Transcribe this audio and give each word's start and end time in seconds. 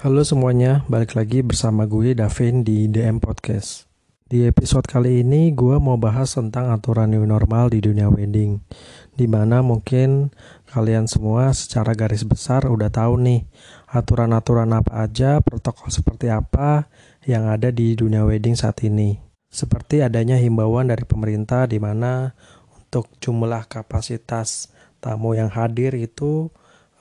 Halo 0.00 0.24
semuanya, 0.24 0.80
balik 0.88 1.12
lagi 1.12 1.44
bersama 1.44 1.84
gue 1.84 2.16
Davin 2.16 2.64
di 2.64 2.88
DM 2.88 3.20
Podcast. 3.20 3.84
Di 4.24 4.48
episode 4.48 4.88
kali 4.88 5.20
ini 5.20 5.52
gue 5.52 5.76
mau 5.76 6.00
bahas 6.00 6.32
tentang 6.32 6.72
aturan 6.72 7.12
new 7.12 7.28
normal 7.28 7.68
di 7.68 7.84
dunia 7.84 8.08
wedding. 8.08 8.64
Di 9.12 9.28
mana 9.28 9.60
mungkin 9.60 10.32
kalian 10.72 11.04
semua 11.04 11.52
secara 11.52 11.92
garis 11.92 12.24
besar 12.24 12.64
udah 12.64 12.88
tahu 12.88 13.20
nih 13.20 13.44
aturan-aturan 13.92 14.72
apa 14.72 15.04
aja, 15.04 15.44
protokol 15.44 15.92
seperti 15.92 16.32
apa 16.32 16.88
yang 17.28 17.52
ada 17.52 17.68
di 17.68 17.92
dunia 17.92 18.24
wedding 18.24 18.56
saat 18.56 18.80
ini. 18.80 19.20
Seperti 19.52 20.00
adanya 20.00 20.40
himbauan 20.40 20.88
dari 20.88 21.04
pemerintah 21.04 21.68
di 21.68 21.76
mana 21.76 22.32
untuk 22.72 23.20
jumlah 23.20 23.68
kapasitas 23.68 24.72
tamu 25.04 25.36
yang 25.36 25.52
hadir 25.52 25.92
itu 25.92 26.48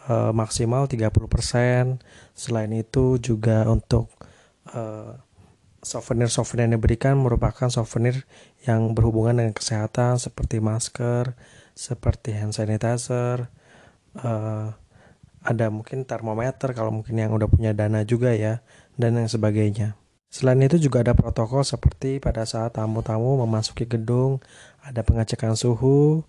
uh, 0.10 0.34
maksimal 0.34 0.90
30%. 0.90 2.02
Selain 2.34 2.72
itu 2.74 3.22
juga 3.22 3.70
untuk 3.70 4.10
uh, 4.74 5.16
souvenir-souvenir 5.80 6.68
yang 6.68 6.76
diberikan 6.76 7.16
merupakan 7.16 7.72
souvenir 7.72 8.28
yang 8.68 8.92
berhubungan 8.92 9.40
dengan 9.40 9.54
kesehatan 9.56 10.20
seperti 10.20 10.60
masker, 10.60 11.38
seperti 11.78 12.36
hand 12.36 12.52
sanitizer, 12.52 13.48
uh, 14.20 14.76
ada 15.40 15.66
mungkin 15.72 16.04
termometer 16.04 16.76
kalau 16.76 16.92
mungkin 16.92 17.16
yang 17.16 17.32
udah 17.32 17.48
punya 17.48 17.72
dana 17.72 18.04
juga 18.04 18.36
ya, 18.36 18.60
dan 19.00 19.16
yang 19.16 19.32
sebagainya. 19.32 19.96
Selain 20.30 20.60
itu 20.62 20.78
juga 20.78 21.02
ada 21.02 21.18
protokol 21.18 21.66
seperti 21.66 22.22
pada 22.22 22.46
saat 22.46 22.78
tamu-tamu 22.78 23.40
memasuki 23.42 23.90
gedung, 23.90 24.44
ada 24.84 25.02
pengecekan 25.02 25.58
suhu, 25.58 26.22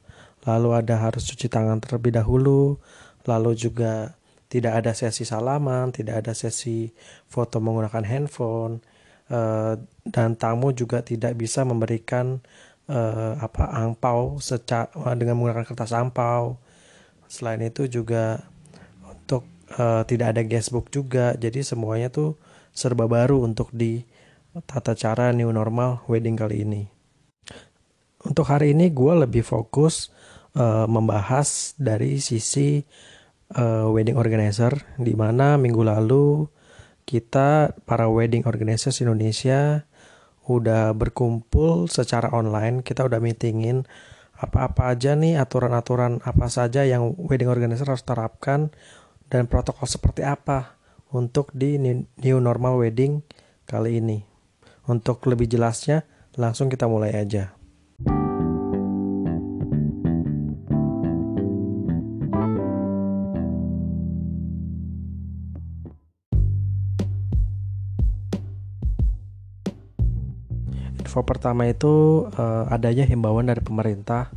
lalu 0.49 0.69
ada 0.73 0.97
harus 0.97 1.27
cuci 1.29 1.53
tangan 1.53 1.83
terlebih 1.85 2.17
dahulu, 2.17 2.81
lalu 3.29 3.57
juga 3.57 4.15
tidak 4.51 4.83
ada 4.83 4.93
sesi 4.97 5.23
salaman, 5.23 5.95
tidak 5.95 6.27
ada 6.27 6.33
sesi 6.35 6.91
foto 7.31 7.63
menggunakan 7.63 8.03
handphone, 8.03 8.83
uh, 9.31 9.79
dan 10.03 10.35
tamu 10.35 10.75
juga 10.75 11.07
tidak 11.07 11.39
bisa 11.39 11.63
memberikan 11.63 12.43
uh, 12.91 13.39
apa 13.39 13.71
angpau 13.71 14.43
secara 14.43 15.15
dengan 15.15 15.39
menggunakan 15.39 15.63
kertas 15.63 15.95
angpau. 15.95 16.59
Selain 17.31 17.63
itu 17.63 17.87
juga 17.87 18.43
untuk 19.07 19.47
tidak 20.11 20.35
ada 20.35 20.43
guestbook 20.43 20.91
juga, 20.91 21.39
jadi 21.39 21.63
semuanya 21.63 22.11
tuh 22.11 22.35
serba 22.75 23.07
baru 23.07 23.47
untuk 23.47 23.71
di 23.71 24.03
tata 24.67 24.99
cara 24.99 25.31
new 25.31 25.55
normal 25.55 26.03
wedding 26.11 26.35
kali 26.35 26.67
ini. 26.67 26.83
Untuk 28.27 28.51
hari 28.51 28.75
ini 28.75 28.91
gue 28.91 29.15
lebih 29.15 29.47
fokus 29.47 30.11
membahas 30.91 31.79
dari 31.79 32.19
sisi 32.19 32.83
uh, 33.57 33.91
wedding 33.91 34.19
organizer 34.19 34.73
di 35.01 35.15
mana 35.15 35.57
minggu 35.57 35.83
lalu 35.83 36.47
kita 37.09 37.75
para 37.87 38.07
wedding 38.07 38.47
organizers 38.47 39.03
Indonesia 39.03 39.87
udah 40.47 40.95
berkumpul 40.95 41.87
secara 41.87 42.31
online 42.35 42.83
kita 42.83 43.07
udah 43.07 43.23
meetingin 43.23 43.87
apa-apa 44.41 44.97
aja 44.97 45.13
nih 45.13 45.37
aturan-aturan 45.37 46.25
apa 46.25 46.49
saja 46.49 46.83
yang 46.89 47.13
wedding 47.21 47.53
organizer 47.53 47.85
harus 47.85 48.03
terapkan 48.03 48.73
dan 49.29 49.45
protokol 49.47 49.85
seperti 49.85 50.25
apa 50.25 50.81
untuk 51.13 51.53
di 51.53 51.77
new 52.19 52.39
normal 52.41 52.81
wedding 52.81 53.21
kali 53.69 54.01
ini. 54.01 54.25
Untuk 54.89 55.23
lebih 55.29 55.47
jelasnya, 55.47 56.03
langsung 56.35 56.67
kita 56.73 56.91
mulai 56.91 57.15
aja. 57.15 57.60
Info 71.11 71.27
pertama 71.27 71.67
itu 71.67 72.23
uh, 72.39 72.71
adanya 72.71 73.03
himbauan 73.03 73.51
dari 73.51 73.59
pemerintah 73.59 74.31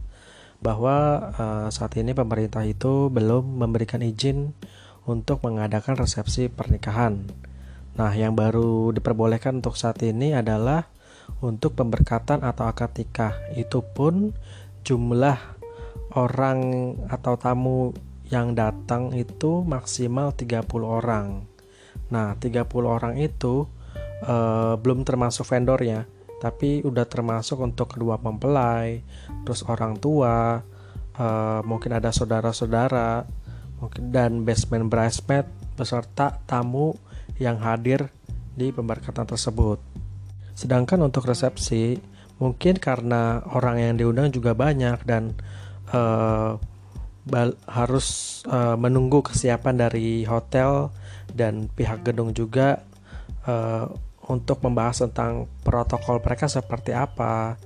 bahwa 0.57 1.29
uh, 1.37 1.67
saat 1.69 1.93
ini 2.01 2.17
pemerintah 2.17 2.65
itu 2.65 3.13
belum 3.13 3.61
memberikan 3.61 4.01
izin 4.01 4.57
untuk 5.05 5.45
mengadakan 5.45 6.01
resepsi 6.01 6.49
pernikahan. 6.49 7.29
Nah, 7.93 8.09
yang 8.17 8.33
baru 8.33 8.89
diperbolehkan 8.89 9.61
untuk 9.61 9.77
saat 9.77 10.01
ini 10.01 10.33
adalah 10.33 10.89
untuk 11.45 11.77
pemberkatan 11.77 12.41
atau 12.41 12.65
akad 12.65 12.89
nikah. 12.97 13.37
Itu 13.53 13.85
pun 13.85 14.33
jumlah 14.81 15.37
orang 16.17 16.57
atau 17.05 17.37
tamu 17.37 17.93
yang 18.33 18.57
datang 18.57 19.13
itu 19.13 19.61
maksimal 19.61 20.33
30 20.33 20.65
orang. 20.81 21.45
Nah, 22.09 22.33
30 22.33 22.65
orang 22.81 23.21
itu 23.21 23.69
uh, 24.25 24.73
belum 24.81 25.05
termasuk 25.05 25.45
vendornya 25.45 26.09
tapi 26.43 26.83
udah 26.83 27.07
termasuk 27.07 27.55
untuk 27.63 27.95
kedua 27.95 28.19
mempelai, 28.19 28.99
terus 29.47 29.63
orang 29.63 29.95
tua, 29.95 30.59
uh, 31.15 31.59
mungkin 31.63 31.95
ada 31.95 32.11
saudara-saudara, 32.11 33.23
mungkin 33.79 34.11
dan 34.11 34.43
basement 34.43 34.91
bridesmaid 34.91 35.47
beserta 35.79 36.35
tamu 36.43 36.99
yang 37.39 37.63
hadir 37.63 38.11
di 38.59 38.75
pemberkatan 38.75 39.23
tersebut. 39.23 39.79
Sedangkan 40.51 40.99
untuk 41.07 41.31
resepsi, 41.31 41.95
mungkin 42.43 42.75
karena 42.75 43.39
orang 43.55 43.79
yang 43.79 43.95
diundang 43.95 44.35
juga 44.35 44.51
banyak 44.51 44.99
dan 45.07 45.31
uh, 45.95 46.59
harus 47.71 48.43
uh, 48.51 48.75
menunggu 48.75 49.23
kesiapan 49.23 49.79
dari 49.79 50.27
hotel 50.27 50.91
dan 51.31 51.71
pihak 51.71 52.03
gedung 52.03 52.35
juga 52.35 52.83
uh, 53.47 53.87
untuk 54.31 54.63
membahas 54.63 55.03
tentang 55.07 55.51
protokol 55.67 56.23
mereka 56.23 56.47
seperti 56.47 56.95
apa 56.95 57.59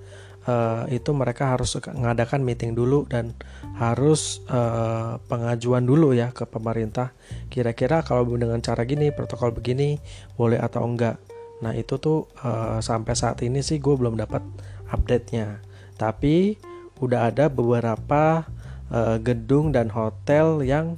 uh, 0.48 0.84
itu 0.90 1.12
mereka 1.14 1.54
harus 1.54 1.78
mengadakan 1.94 2.42
meeting 2.42 2.74
dulu 2.74 3.06
dan 3.06 3.36
harus 3.78 4.42
uh, 4.50 5.22
pengajuan 5.28 5.84
dulu 5.86 6.16
ya 6.16 6.32
ke 6.32 6.48
pemerintah. 6.48 7.14
Kira-kira 7.52 8.02
kalau 8.02 8.26
dengan 8.40 8.58
cara 8.64 8.88
gini 8.88 9.12
protokol 9.14 9.54
begini 9.54 10.00
boleh 10.40 10.58
atau 10.58 10.88
enggak? 10.88 11.20
Nah 11.62 11.76
itu 11.76 12.00
tuh 12.02 12.32
uh, 12.42 12.80
sampai 12.80 13.14
saat 13.14 13.44
ini 13.44 13.62
sih 13.62 13.78
gue 13.78 13.94
belum 13.94 14.18
dapat 14.18 14.42
update-nya. 14.90 15.62
Tapi 16.00 16.58
udah 16.98 17.30
ada 17.30 17.46
beberapa 17.52 18.48
uh, 18.90 19.18
gedung 19.22 19.70
dan 19.70 19.94
hotel 19.94 20.66
yang 20.66 20.98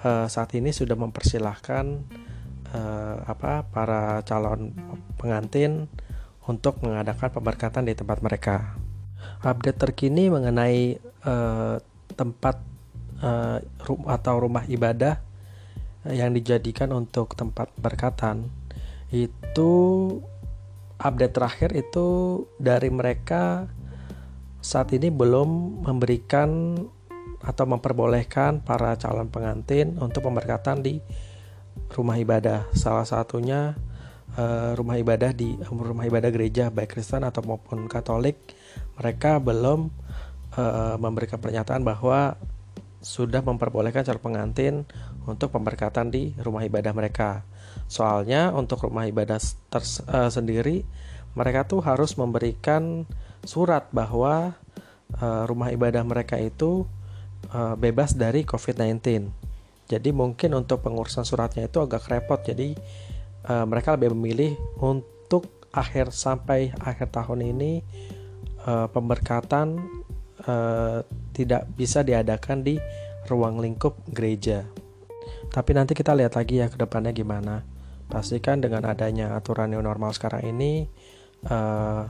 uh, 0.00 0.24
saat 0.30 0.56
ini 0.56 0.72
sudah 0.72 0.96
mempersilahkan 0.96 2.04
uh, 2.74 3.22
apa 3.24 3.64
para 3.70 4.20
calon 4.26 4.74
pengantin 5.16 5.86
untuk 6.44 6.82
mengadakan 6.84 7.30
pemberkatan 7.32 7.88
di 7.88 7.94
tempat 7.96 8.20
mereka. 8.20 8.76
Update 9.40 9.80
terkini 9.80 10.28
mengenai 10.28 11.00
uh, 11.24 11.80
tempat 12.12 12.60
uh, 13.24 13.62
atau 14.10 14.34
rumah 14.36 14.66
ibadah 14.68 15.22
yang 16.04 16.36
dijadikan 16.36 16.92
untuk 16.92 17.32
tempat 17.32 17.72
berkatan 17.80 18.52
itu 19.08 19.72
update 21.00 21.32
terakhir 21.32 21.70
itu 21.72 22.06
dari 22.60 22.92
mereka 22.92 23.64
saat 24.60 24.92
ini 24.92 25.08
belum 25.08 25.80
memberikan 25.84 26.76
atau 27.44 27.64
memperbolehkan 27.68 28.64
para 28.64 28.96
calon 28.96 29.28
pengantin 29.28 29.96
untuk 30.00 30.24
pemberkatan 30.28 30.80
di 30.80 31.00
rumah 31.94 32.18
ibadah. 32.18 32.66
Salah 32.74 33.06
satunya 33.06 33.78
uh, 34.34 34.74
rumah 34.74 34.98
ibadah 34.98 35.30
di 35.30 35.54
rumah 35.70 36.04
ibadah 36.04 36.30
gereja 36.34 36.68
baik 36.74 36.98
Kristen 36.98 37.22
atau 37.22 37.40
maupun 37.46 37.86
Katolik, 37.86 38.36
mereka 38.98 39.38
belum 39.38 39.88
uh, 40.58 40.96
memberikan 40.98 41.38
pernyataan 41.38 41.86
bahwa 41.86 42.34
sudah 43.04 43.44
memperbolehkan 43.44 44.02
calon 44.02 44.22
pengantin 44.22 44.74
untuk 45.28 45.52
pemberkatan 45.54 46.10
di 46.10 46.34
rumah 46.42 46.66
ibadah 46.66 46.90
mereka. 46.96 47.46
Soalnya 47.86 48.50
untuk 48.50 48.82
rumah 48.88 49.06
ibadah 49.06 49.38
ters, 49.70 50.02
uh, 50.08 50.32
sendiri 50.32 50.82
mereka 51.34 51.66
tuh 51.66 51.82
harus 51.82 52.14
memberikan 52.14 53.06
surat 53.42 53.90
bahwa 53.90 54.54
rumah 55.46 55.70
ibadah 55.70 56.02
mereka 56.02 56.38
itu 56.38 56.86
bebas 57.78 58.18
dari 58.18 58.42
COVID-19 58.42 59.30
jadi 59.84 60.10
mungkin 60.16 60.56
untuk 60.56 60.80
pengurusan 60.80 61.28
suratnya 61.28 61.68
itu 61.68 61.78
agak 61.80 62.08
repot. 62.08 62.40
Jadi 62.40 62.72
uh, 63.48 63.64
mereka 63.68 63.96
lebih 63.96 64.16
memilih 64.16 64.56
untuk 64.80 65.68
akhir 65.74 66.14
sampai 66.14 66.72
akhir 66.80 67.12
tahun 67.12 67.44
ini 67.52 67.82
uh, 68.64 68.88
pemberkatan 68.88 69.76
uh, 70.48 71.04
tidak 71.36 71.68
bisa 71.76 72.00
diadakan 72.00 72.64
di 72.64 72.80
ruang 73.28 73.60
lingkup 73.60 74.00
gereja. 74.08 74.64
Tapi 75.52 75.70
nanti 75.76 75.92
kita 75.92 76.16
lihat 76.16 76.34
lagi 76.34 76.64
ya 76.64 76.72
ke 76.72 76.80
depannya 76.80 77.12
gimana. 77.12 77.62
Pastikan 78.08 78.60
dengan 78.60 78.84
adanya 78.88 79.36
aturan 79.36 79.72
new 79.72 79.80
normal 79.80 80.12
sekarang 80.16 80.44
ini 80.48 80.88
uh, 81.48 82.04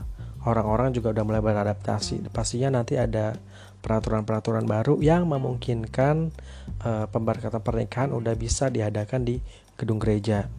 orang-orang 0.47 0.95
juga 0.95 1.11
udah 1.11 1.23
mulai 1.27 1.43
beradaptasi. 1.43 2.23
Pastinya 2.31 2.79
nanti 2.79 2.95
ada 2.95 3.35
peraturan-peraturan 3.85 4.65
baru 4.65 4.97
yang 4.97 5.29
memungkinkan 5.29 6.33
uh, 6.81 7.05
pemberkatan 7.05 7.61
pernikahan 7.61 8.09
udah 8.09 8.33
bisa 8.33 8.73
diadakan 8.73 9.21
di 9.21 9.37
gedung 9.77 10.01
gereja. 10.01 10.49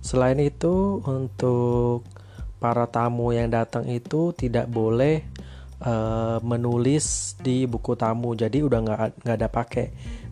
Selain 0.00 0.40
itu 0.40 1.04
untuk 1.04 2.08
para 2.56 2.88
tamu 2.88 3.36
yang 3.36 3.52
datang 3.52 3.84
itu 3.84 4.32
tidak 4.32 4.72
boleh 4.72 5.20
uh, 5.84 6.40
menulis 6.40 7.36
di 7.44 7.68
buku 7.68 7.92
tamu. 7.92 8.32
Jadi 8.32 8.64
udah 8.64 8.78
nggak 8.80 8.98
nggak 9.20 9.36
ada 9.36 9.48
pakai 9.52 9.86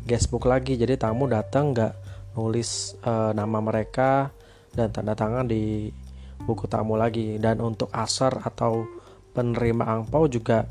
guestbook 0.08 0.48
lagi. 0.48 0.80
Jadi 0.80 0.96
tamu 0.96 1.28
datang 1.28 1.76
nggak 1.76 1.92
nulis 2.40 2.96
uh, 3.04 3.36
nama 3.36 3.60
mereka 3.60 4.32
dan 4.72 4.88
tanda 4.90 5.12
tangan 5.12 5.44
di 5.44 5.92
buku 6.40 6.64
tamu 6.70 6.96
lagi. 6.96 7.36
Dan 7.36 7.60
untuk 7.60 7.92
asar 7.92 8.40
atau 8.40 8.88
penerima 9.36 9.84
angpau 9.84 10.24
juga 10.30 10.64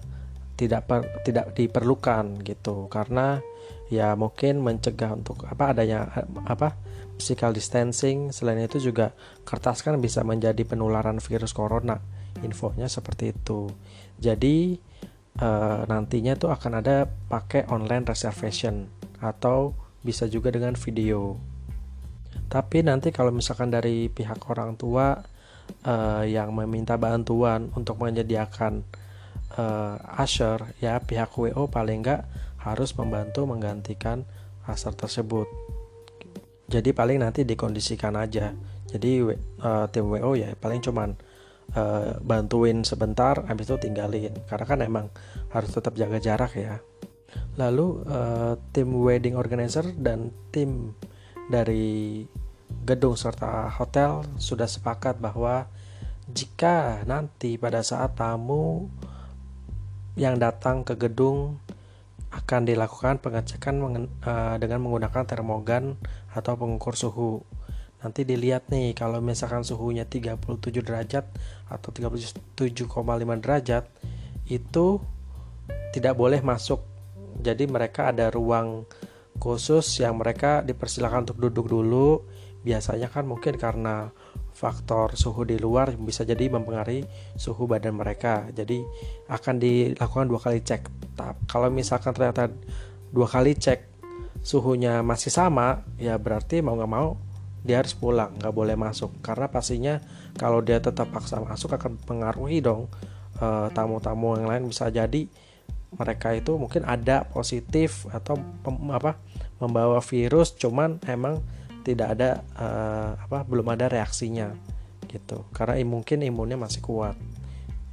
tidak 0.54 0.82
per, 0.86 1.02
tidak 1.26 1.54
diperlukan 1.58 2.42
gitu. 2.46 2.88
Karena 2.88 3.42
ya 3.92 4.18
mungkin 4.18 4.62
mencegah 4.66 5.14
untuk 5.14 5.46
apa 5.46 5.74
adanya 5.78 6.10
apa 6.46 6.78
physical 7.18 7.54
distancing. 7.54 8.34
Selain 8.34 8.60
itu 8.62 8.82
juga 8.82 9.14
kertas 9.46 9.86
kan 9.86 9.98
bisa 10.02 10.26
menjadi 10.26 10.62
penularan 10.66 11.22
virus 11.22 11.54
corona. 11.54 11.98
Infonya 12.42 12.90
seperti 12.90 13.32
itu. 13.32 13.70
Jadi 14.18 14.76
e, 15.38 15.50
nantinya 15.88 16.34
tuh 16.36 16.50
akan 16.52 16.82
ada 16.82 17.06
pakai 17.06 17.70
online 17.70 18.06
reservation 18.10 18.90
atau 19.22 19.74
bisa 20.04 20.28
juga 20.28 20.52
dengan 20.52 20.76
video. 20.76 21.38
Tapi 22.50 22.84
nanti 22.84 23.10
kalau 23.10 23.32
misalkan 23.32 23.72
dari 23.72 24.10
pihak 24.12 24.42
orang 24.50 24.76
tua 24.76 25.16
e, 25.86 25.96
yang 26.30 26.52
meminta 26.52 27.00
bantuan 27.00 27.72
untuk 27.78 28.02
menyediakan 28.02 28.84
uh, 29.58 29.98
usher 30.20 30.74
ya 30.82 31.00
pihak 31.02 31.34
WO 31.34 31.70
paling 31.70 32.06
enggak 32.06 32.26
harus 32.62 32.96
membantu 32.96 33.44
menggantikan 33.44 34.24
usher 34.66 34.96
tersebut. 34.96 35.48
Jadi 36.72 36.96
paling 36.96 37.22
nanti 37.22 37.44
dikondisikan 37.44 38.16
aja. 38.16 38.56
Jadi 38.88 39.22
uh, 39.62 39.86
tim 39.90 40.06
WO 40.08 40.38
ya 40.38 40.54
paling 40.58 40.80
cuman 40.80 41.18
uh, 41.76 42.18
bantuin 42.22 42.86
sebentar 42.86 43.42
habis 43.46 43.68
itu 43.68 43.78
tinggalin 43.82 44.34
karena 44.46 44.66
kan 44.66 44.80
emang 44.82 45.06
harus 45.52 45.72
tetap 45.74 45.94
jaga 45.98 46.18
jarak 46.22 46.54
ya. 46.56 46.80
Lalu 47.58 48.06
uh, 48.10 48.54
tim 48.74 48.90
wedding 48.94 49.38
organizer 49.38 49.86
dan 49.98 50.34
tim 50.54 50.94
dari 51.50 52.26
gedung 52.84 53.14
serta 53.14 53.70
hotel 53.70 54.26
sudah 54.42 54.66
sepakat 54.66 55.22
bahwa 55.22 55.70
jika 56.32 57.04
nanti 57.06 57.60
pada 57.60 57.84
saat 57.86 58.16
tamu 58.16 58.90
yang 60.14 60.38
datang 60.38 60.86
ke 60.86 60.94
gedung 60.98 61.58
akan 62.34 62.66
dilakukan 62.66 63.22
pengecekan 63.22 63.78
uh, 64.26 64.56
dengan 64.58 64.80
menggunakan 64.82 65.24
termogan 65.26 65.98
atau 66.34 66.58
pengukur 66.58 66.98
suhu. 66.98 67.46
Nanti 68.02 68.26
dilihat 68.28 68.68
nih 68.68 68.98
kalau 68.98 69.24
misalkan 69.24 69.64
suhunya 69.64 70.04
37 70.10 70.60
derajat 70.84 71.26
atau 71.70 71.90
37,5 71.94 72.52
derajat 73.40 73.86
itu 74.50 75.00
tidak 75.94 76.14
boleh 76.18 76.42
masuk. 76.42 76.84
Jadi 77.40 77.70
mereka 77.70 78.12
ada 78.12 78.28
ruang 78.34 78.84
khusus 79.40 80.04
yang 80.04 80.20
mereka 80.20 80.66
dipersilakan 80.66 81.30
untuk 81.30 81.40
duduk 81.40 81.70
dulu. 81.70 82.26
Biasanya 82.66 83.08
kan 83.14 83.24
mungkin 83.30 83.56
karena 83.56 84.12
faktor 84.54 85.18
suhu 85.18 85.44
di 85.44 85.58
luar 85.58 85.98
bisa 85.98 86.22
jadi 86.24 86.48
mempengaruhi 86.48 87.04
suhu 87.36 87.66
badan 87.66 87.98
mereka. 87.98 88.48
Jadi 88.54 88.86
akan 89.28 89.56
dilakukan 89.58 90.26
dua 90.30 90.40
kali 90.40 90.62
cek. 90.62 90.82
Kalau 91.50 91.68
misalkan 91.74 92.14
ternyata 92.14 92.54
dua 93.10 93.28
kali 93.28 93.58
cek 93.58 93.92
suhunya 94.46 95.02
masih 95.02 95.34
sama, 95.34 95.82
ya 95.98 96.16
berarti 96.22 96.62
mau 96.62 96.78
nggak 96.78 96.92
mau 96.92 97.18
dia 97.64 97.80
harus 97.80 97.96
pulang, 97.96 98.36
nggak 98.38 98.54
boleh 98.54 98.76
masuk. 98.78 99.24
Karena 99.26 99.50
pastinya 99.50 99.98
kalau 100.38 100.62
dia 100.62 100.78
tetap 100.78 101.10
paksa 101.10 101.42
masuk 101.42 101.74
akan 101.74 101.98
pengaruhi 102.04 102.62
dong 102.62 102.92
eh, 103.42 103.68
tamu-tamu 103.74 104.38
yang 104.38 104.48
lain 104.48 104.64
bisa 104.70 104.92
jadi 104.94 105.26
mereka 105.94 106.34
itu 106.34 106.58
mungkin 106.58 106.84
ada 106.90 107.22
positif 107.30 108.10
atau 108.10 108.38
apa 108.92 109.18
membawa 109.62 110.02
virus, 110.02 110.58
cuman 110.58 110.98
emang 111.06 111.40
tidak 111.84 112.18
ada 112.18 112.42
uh, 112.56 113.12
apa 113.20 113.44
belum 113.44 113.68
ada 113.76 113.92
reaksinya 113.92 114.56
gitu. 115.12 115.46
Karena 115.52 115.78
mungkin 115.86 116.24
imunnya 116.24 116.58
masih 116.58 116.82
kuat. 116.82 117.20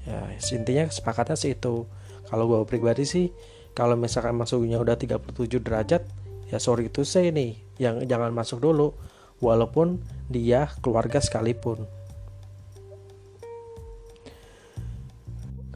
Ya 0.07 0.33
intinya 0.55 0.89
sepakatnya 0.89 1.37
sih 1.37 1.53
itu. 1.59 1.85
Kalau 2.31 2.45
gue 2.47 2.63
pribadi 2.65 3.03
sih 3.05 3.35
kalau 3.75 3.99
misalkan 3.99 4.39
masuknya 4.39 4.79
udah 4.79 4.95
37 4.95 5.35
derajat 5.63 6.03
ya 6.51 6.59
sorry 6.59 6.91
itu 6.91 7.07
saya 7.07 7.31
nih 7.31 7.59
yang 7.79 8.03
jangan 8.07 8.35
masuk 8.35 8.63
dulu 8.63 8.95
walaupun 9.43 9.99
dia 10.31 10.71
keluarga 10.81 11.19
sekalipun. 11.19 11.85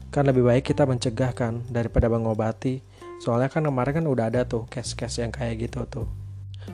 Kan 0.09 0.31
lebih 0.31 0.47
baik 0.47 0.71
kita 0.71 0.87
mencegah 0.87 1.35
kan 1.35 1.59
daripada 1.67 2.07
mengobati. 2.07 2.79
Soalnya 3.19 3.51
kan 3.51 3.67
kemarin 3.67 3.99
kan 3.99 4.05
udah 4.07 4.31
ada 4.31 4.47
tuh 4.47 4.63
case-case 4.71 5.23
yang 5.23 5.31
kayak 5.31 5.67
gitu 5.67 5.83
tuh 5.87 6.07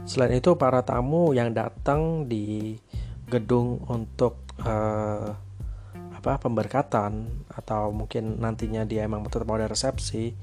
Selain 0.06 0.34
itu, 0.34 0.58
para 0.58 0.82
tamu 0.82 1.32
yang 1.32 1.54
datang 1.54 2.26
di 2.26 2.76
gedung 3.32 3.80
untuk 3.88 4.44
uh, 4.60 5.32
apa 6.22 6.38
pemberkatan 6.38 7.32
atau 7.50 7.90
mungkin 7.90 8.38
nantinya 8.38 8.86
dia 8.86 9.08
emang 9.08 9.26
tetap 9.26 9.48
mau 9.48 9.58
ada 9.58 9.72
resepsi, 9.72 10.36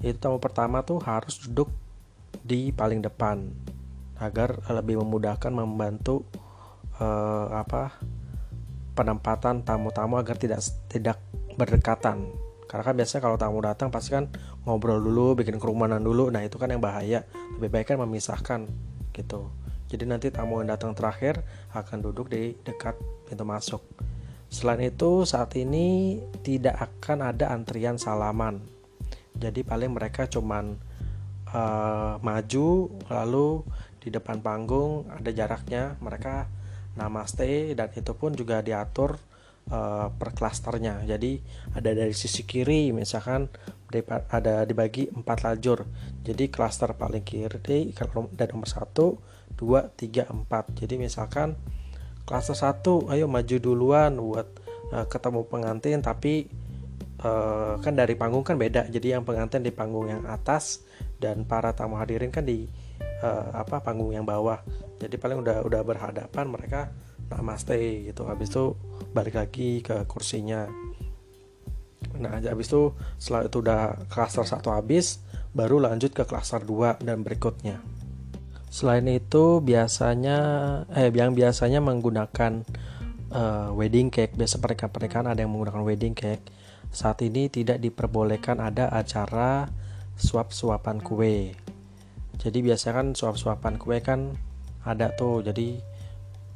itu 0.00 0.16
tamu 0.16 0.38
pertama 0.38 0.86
tuh 0.86 1.02
harus 1.02 1.36
duduk 1.44 1.68
di 2.46 2.70
paling 2.70 3.02
depan 3.02 3.50
agar 4.18 4.62
lebih 4.70 5.02
memudahkan 5.02 5.52
membantu 5.52 6.26
uh, 7.02 7.50
apa 7.54 7.98
penempatan 8.94 9.62
tamu-tamu 9.62 10.18
agar 10.18 10.38
tidak 10.38 10.62
tidak 10.90 11.18
berdekatan. 11.54 12.30
Karena 12.68 12.84
kan 12.84 12.94
biasanya 12.98 13.22
kalau 13.24 13.36
tamu 13.40 13.58
datang 13.64 13.88
pasti 13.88 14.12
kan 14.12 14.28
ngobrol 14.66 15.00
dulu 15.00 15.38
bikin 15.38 15.56
kerumunan 15.56 16.02
dulu. 16.02 16.28
Nah 16.28 16.44
itu 16.44 16.60
kan 16.60 16.68
yang 16.68 16.84
bahaya. 16.84 17.24
Lebih 17.56 17.70
baik 17.72 17.86
kan 17.94 17.98
memisahkan 18.02 18.68
gitu. 19.18 19.50
Jadi 19.90 20.04
nanti 20.06 20.28
tamu 20.30 20.62
yang 20.62 20.70
datang 20.70 20.94
terakhir 20.94 21.42
akan 21.74 21.98
duduk 22.04 22.30
di 22.30 22.54
dekat 22.62 22.94
pintu 23.26 23.42
masuk. 23.42 23.82
Selain 24.48 24.80
itu 24.80 25.26
saat 25.26 25.52
ini 25.58 26.20
tidak 26.40 26.78
akan 26.78 27.34
ada 27.34 27.52
antrian 27.52 27.98
salaman. 28.00 28.62
Jadi 29.36 29.66
paling 29.66 29.92
mereka 29.92 30.30
cuman 30.30 30.76
uh, 31.52 32.16
maju 32.20 32.68
lalu 33.08 33.48
di 33.98 34.08
depan 34.08 34.40
panggung 34.40 35.08
ada 35.10 35.28
jaraknya 35.28 36.00
mereka 36.00 36.48
namaste 36.96 37.76
dan 37.76 37.92
itu 37.94 38.12
pun 38.16 38.34
juga 38.34 38.64
diatur 38.64 39.20
uh, 39.72 40.08
per 40.12 40.34
klasternya. 40.34 41.04
Jadi 41.04 41.40
ada 41.76 41.90
dari 41.92 42.12
sisi 42.12 42.44
kiri 42.44 42.92
misalkan 42.92 43.48
ada 44.28 44.68
dibagi 44.68 45.08
empat 45.08 45.48
lajur. 45.48 45.88
Jadi 46.24 46.52
klaster 46.52 46.92
paling 46.92 47.24
kiri 47.24 47.92
dan 48.36 48.48
nomor 48.52 48.68
satu 48.68 49.16
dua 49.56 49.88
tiga 49.92 50.28
empat. 50.28 50.76
Jadi 50.76 51.00
misalkan 51.00 51.56
klaster 52.28 52.56
satu 52.56 53.08
ayo 53.08 53.24
maju 53.28 53.56
duluan 53.56 54.12
buat 54.20 54.48
uh, 54.92 55.06
ketemu 55.08 55.48
pengantin 55.48 56.04
tapi 56.04 56.52
uh, 57.24 57.80
kan 57.80 57.96
dari 57.96 58.12
panggung 58.12 58.44
kan 58.44 58.60
beda. 58.60 58.92
Jadi 58.92 59.16
yang 59.16 59.24
pengantin 59.24 59.64
di 59.64 59.72
panggung 59.72 60.12
yang 60.12 60.28
atas 60.28 60.84
dan 61.16 61.48
para 61.48 61.72
tamu 61.72 61.96
hadirin 61.96 62.32
kan 62.32 62.44
di 62.44 62.68
apa 63.50 63.82
panggung 63.82 64.14
yang 64.14 64.22
bawah. 64.22 64.62
Jadi 65.02 65.18
paling 65.18 65.42
udah 65.42 65.66
udah 65.66 65.82
berhadapan 65.82 66.46
mereka 66.46 66.86
namaste 67.32 68.08
gitu 68.08 68.24
habis 68.26 68.48
itu 68.50 68.72
balik 69.12 69.36
lagi 69.36 69.84
ke 69.84 70.04
kursinya 70.08 70.68
Nah, 72.18 72.38
habis 72.42 72.70
itu 72.70 72.94
setelah 73.18 73.46
itu 73.46 73.58
udah 73.62 73.82
klaster 74.10 74.42
satu 74.46 74.74
habis, 74.74 75.22
baru 75.54 75.82
lanjut 75.82 76.14
ke 76.14 76.26
klaster 76.26 76.62
2 76.62 77.02
dan 77.02 77.22
berikutnya. 77.22 77.82
Selain 78.68 79.06
itu 79.08 79.64
biasanya 79.64 80.38
eh 80.92 81.08
yang 81.10 81.32
biasanya 81.32 81.80
menggunakan 81.80 82.66
uh, 83.32 83.70
wedding 83.72 84.12
cake, 84.12 84.36
biasa 84.36 84.60
pernikahan-pernikahan 84.60 85.26
ada 85.30 85.40
yang 85.40 85.52
menggunakan 85.54 85.82
wedding 85.86 86.14
cake. 86.14 86.44
Saat 86.92 87.24
ini 87.24 87.48
tidak 87.48 87.80
diperbolehkan 87.80 88.60
ada 88.60 88.92
acara 88.92 89.68
suap-suapan 90.18 91.00
kue. 91.00 91.54
Jadi 92.38 92.58
biasanya 92.62 92.94
kan 93.02 93.08
suap-suapan 93.14 93.74
kue 93.80 93.98
kan 94.04 94.36
ada 94.84 95.12
tuh. 95.16 95.42
Jadi 95.42 95.80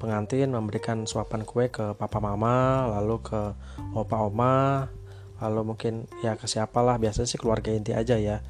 pengantin 0.03 0.51
memberikan 0.51 1.07
suapan 1.07 1.47
kue 1.47 1.71
ke 1.71 1.95
papa 1.95 2.19
mama, 2.19 2.91
lalu 2.99 3.23
ke 3.23 3.55
opa 3.95 4.27
oma, 4.27 4.91
lalu 5.39 5.63
mungkin 5.63 6.11
ya 6.27 6.35
ke 6.35 6.51
siapalah 6.51 6.99
biasanya 6.99 7.31
sih 7.31 7.39
keluarga 7.39 7.71
inti 7.71 7.95
aja 7.95 8.19
ya. 8.19 8.43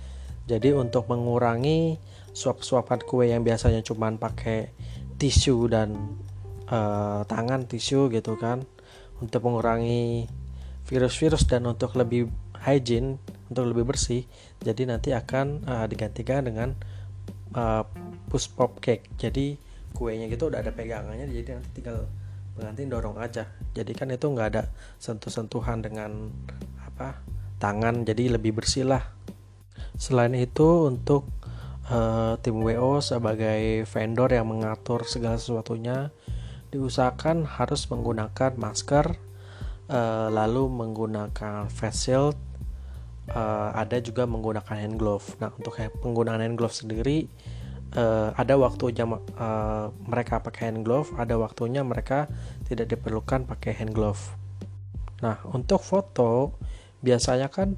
Jadi 0.49 0.73
untuk 0.73 1.13
mengurangi 1.13 2.01
suap-suapan 2.33 3.01
kue 3.05 3.29
yang 3.29 3.45
biasanya 3.45 3.85
cuman 3.85 4.17
pakai 4.17 4.73
tisu 5.21 5.69
dan 5.69 6.17
uh, 6.73 7.29
tangan 7.29 7.69
tisu 7.69 8.09
gitu 8.09 8.41
kan 8.41 8.65
untuk 9.21 9.45
mengurangi 9.45 10.27
virus-virus 10.89 11.45
dan 11.47 11.69
untuk 11.69 11.95
lebih 11.95 12.33
hygiene 12.65 13.21
untuk 13.53 13.71
lebih 13.71 13.95
bersih 13.95 14.27
jadi 14.63 14.89
nanti 14.89 15.11
akan 15.13 15.67
uh, 15.67 15.87
digantikan 15.91 16.47
dengan 16.47 16.75
uh, 17.59 17.83
push 18.31 18.49
pop 18.55 18.79
cake. 18.79 19.11
Jadi 19.19 19.59
kuenya 19.93 20.27
gitu 20.33 20.49
udah 20.49 20.65
ada 20.65 20.73
pegangannya 20.75 21.29
jadi 21.29 21.61
nanti 21.61 21.71
tinggal 21.81 22.09
pengantin 22.53 22.89
dorong 22.93 23.17
aja. 23.17 23.49
Jadi 23.73 23.93
kan 23.97 24.13
itu 24.13 24.29
nggak 24.29 24.49
ada 24.53 24.63
sentuh-sentuhan 25.01 25.81
dengan 25.81 26.29
apa 26.85 27.25
tangan 27.57 28.05
jadi 28.05 28.37
lebih 28.37 28.61
bersih 28.61 28.85
lah. 28.85 29.03
Selain 29.97 30.33
itu 30.37 30.89
untuk 30.89 31.29
uh, 31.89 32.37
tim 32.41 32.61
WO 32.61 33.01
sebagai 33.01 33.89
vendor 33.89 34.31
yang 34.33 34.49
mengatur 34.49 35.05
segala 35.09 35.41
sesuatunya 35.41 36.13
diusahakan 36.73 37.45
harus 37.45 37.85
menggunakan 37.93 38.57
masker 38.57 39.21
uh, 39.93 40.29
lalu 40.33 40.73
menggunakan 40.73 41.69
face 41.69 42.09
shield 42.09 42.37
uh, 43.33 43.77
ada 43.77 44.01
juga 44.01 44.25
menggunakan 44.25 44.77
hand 44.77 44.97
glove. 44.97 45.37
Nah 45.41 45.53
untuk 45.53 45.77
penggunaan 45.77 46.41
hand 46.41 46.57
glove 46.57 46.73
sendiri 46.73 47.29
uh, 47.97 48.33
ada 48.37 48.55
waktunya 48.57 49.05
uh, 49.07 49.87
mereka 50.09 50.41
pakai 50.41 50.73
hand 50.73 50.85
glove, 50.85 51.13
ada 51.17 51.37
waktunya 51.37 51.85
mereka 51.85 52.29
tidak 52.69 52.93
diperlukan 52.93 53.45
pakai 53.49 53.73
hand 53.77 53.93
glove. 53.93 54.21
Nah, 55.23 55.39
untuk 55.53 55.85
foto 55.85 56.57
biasanya 57.03 57.51
kan 57.51 57.75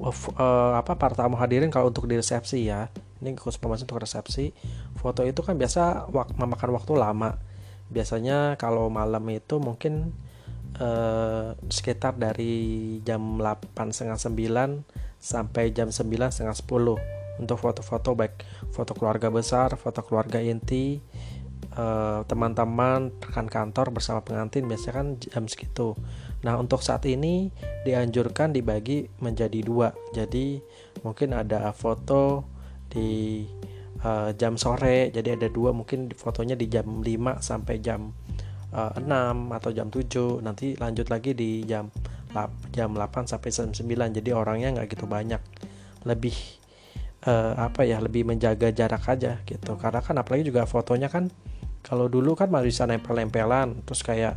uh, 0.00 0.72
apa 0.78 0.94
para 0.94 1.14
tamu 1.14 1.34
hadirin 1.36 1.70
kalau 1.70 1.90
untuk 1.92 2.08
di 2.10 2.18
resepsi 2.18 2.66
ya. 2.66 2.90
Ini 3.20 3.36
khusus 3.36 3.60
pembahasan 3.60 3.84
untuk 3.84 4.00
resepsi. 4.00 4.56
Foto 4.96 5.20
itu 5.28 5.44
kan 5.44 5.60
biasa 5.60 6.08
wak 6.08 6.40
memakan 6.40 6.72
waktu 6.72 6.92
lama. 6.96 7.36
Biasanya 7.92 8.56
kalau 8.56 8.88
malam 8.88 9.20
itu 9.28 9.60
mungkin 9.60 10.16
uh, 10.80 11.52
sekitar 11.68 12.16
dari 12.16 12.96
jam 13.04 13.20
8 13.36 13.76
setengah 13.92 14.16
9 14.16 15.20
sampai 15.20 15.68
jam 15.76 15.92
9 15.92 16.00
setengah 16.32 16.56
10 16.56 17.19
untuk 17.40 17.56
foto-foto 17.56 18.12
baik 18.12 18.44
foto 18.70 18.92
keluarga 18.92 19.32
besar, 19.32 19.74
foto 19.80 20.04
keluarga 20.04 20.38
inti, 20.38 21.00
eh, 21.74 22.20
teman-teman, 22.28 23.10
rekan 23.24 23.48
kantor 23.48 23.96
bersama 23.96 24.20
pengantin 24.20 24.68
biasanya 24.68 24.94
kan 25.00 25.06
jam 25.18 25.44
segitu. 25.48 25.96
Nah 26.44 26.60
untuk 26.60 26.84
saat 26.84 27.08
ini 27.08 27.48
dianjurkan 27.88 28.52
dibagi 28.52 29.08
menjadi 29.24 29.60
dua. 29.64 29.96
Jadi 30.12 30.60
mungkin 31.00 31.32
ada 31.32 31.72
foto 31.72 32.44
di 32.90 33.44
uh, 34.02 34.34
jam 34.34 34.58
sore, 34.58 35.14
jadi 35.14 35.38
ada 35.38 35.46
dua 35.46 35.70
mungkin 35.70 36.10
fotonya 36.10 36.58
di 36.58 36.66
jam 36.66 37.04
5 37.04 37.06
sampai 37.38 37.78
jam 37.78 38.10
uh, 38.74 38.92
eh, 38.96 39.06
6 39.06 39.56
atau 39.56 39.70
jam 39.70 39.88
7 39.90 40.44
nanti 40.44 40.74
lanjut 40.78 41.06
lagi 41.10 41.34
di 41.34 41.62
jam 41.66 41.90
jam 42.70 42.94
8 42.94 43.26
sampai 43.26 43.50
jam 43.50 43.74
9 43.74 44.18
jadi 44.22 44.30
orangnya 44.34 44.78
nggak 44.78 44.94
gitu 44.94 45.06
banyak 45.10 45.42
lebih 46.06 46.59
uh, 47.26 47.52
apa 47.56 47.84
ya 47.84 48.00
lebih 48.00 48.24
menjaga 48.28 48.72
jarak 48.72 49.04
aja 49.08 49.40
gitu. 49.44 49.76
Karena 49.76 50.00
kan 50.00 50.16
apalagi 50.20 50.48
juga 50.48 50.64
fotonya 50.64 51.08
kan 51.12 51.28
kalau 51.80 52.06
dulu 52.12 52.36
kan 52.36 52.52
masih 52.52 52.72
bisa 52.72 52.84
nempel-nempelan 52.84 53.84
terus 53.88 54.04
kayak 54.04 54.36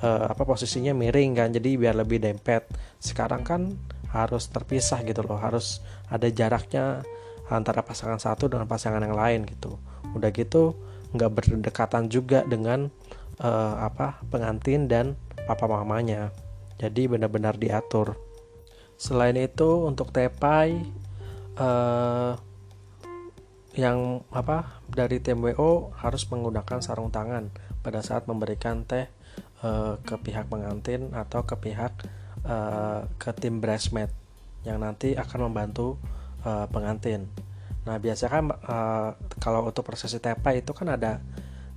uh, 0.00 0.32
apa 0.32 0.42
posisinya 0.48 0.96
miring 0.96 1.36
kan 1.36 1.48
jadi 1.52 1.76
biar 1.76 1.94
lebih 1.96 2.20
dempet. 2.20 2.68
Sekarang 3.00 3.44
kan 3.44 3.76
harus 4.08 4.48
terpisah 4.48 5.04
gitu 5.04 5.20
loh 5.20 5.36
harus 5.36 5.84
ada 6.08 6.24
jaraknya 6.32 7.04
antara 7.52 7.84
pasangan 7.84 8.20
satu 8.20 8.48
dengan 8.48 8.68
pasangan 8.68 9.00
yang 9.04 9.16
lain 9.16 9.44
gitu. 9.48 9.76
Udah 10.16 10.32
gitu 10.32 10.76
nggak 11.12 11.30
berdekatan 11.32 12.12
juga 12.12 12.44
dengan 12.44 12.92
uh, 13.40 13.74
apa 13.80 14.20
pengantin 14.28 14.84
dan 14.88 15.16
papa 15.48 15.64
mamanya 15.64 16.28
jadi 16.76 17.10
benar-benar 17.10 17.56
diatur. 17.56 18.14
Selain 18.98 19.34
itu 19.38 19.86
untuk 19.86 20.10
tepai 20.10 20.82
uh, 21.58 22.32
yang 23.78 24.26
apa 24.34 24.82
dari 24.90 25.22
tim 25.22 25.38
WO 25.38 25.94
harus 26.02 26.26
menggunakan 26.26 26.82
sarung 26.82 27.14
tangan 27.14 27.54
pada 27.82 28.02
saat 28.02 28.26
memberikan 28.26 28.82
teh 28.82 29.06
uh, 29.62 29.98
ke 30.02 30.18
pihak 30.18 30.50
pengantin 30.50 31.14
atau 31.14 31.46
ke 31.46 31.54
pihak 31.54 31.94
uh, 32.42 33.06
ke 33.22 33.30
tim 33.38 33.62
bridesmaid 33.62 34.10
yang 34.66 34.82
nanti 34.82 35.14
akan 35.14 35.50
membantu 35.50 35.94
uh, 36.42 36.66
pengantin. 36.66 37.30
Nah 37.86 38.02
biasanya 38.02 38.30
kan 38.34 38.44
uh, 38.50 39.10
kalau 39.38 39.70
untuk 39.70 39.86
prosesi 39.86 40.18
tepa 40.18 40.50
itu 40.58 40.74
kan 40.74 40.90
ada 40.90 41.22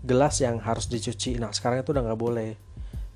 gelas 0.01 0.41
yang 0.41 0.57
harus 0.57 0.89
dicuci. 0.89 1.37
Nah 1.37 1.53
sekarang 1.53 1.85
itu 1.85 1.93
udah 1.93 2.03
nggak 2.09 2.21
boleh 2.21 2.51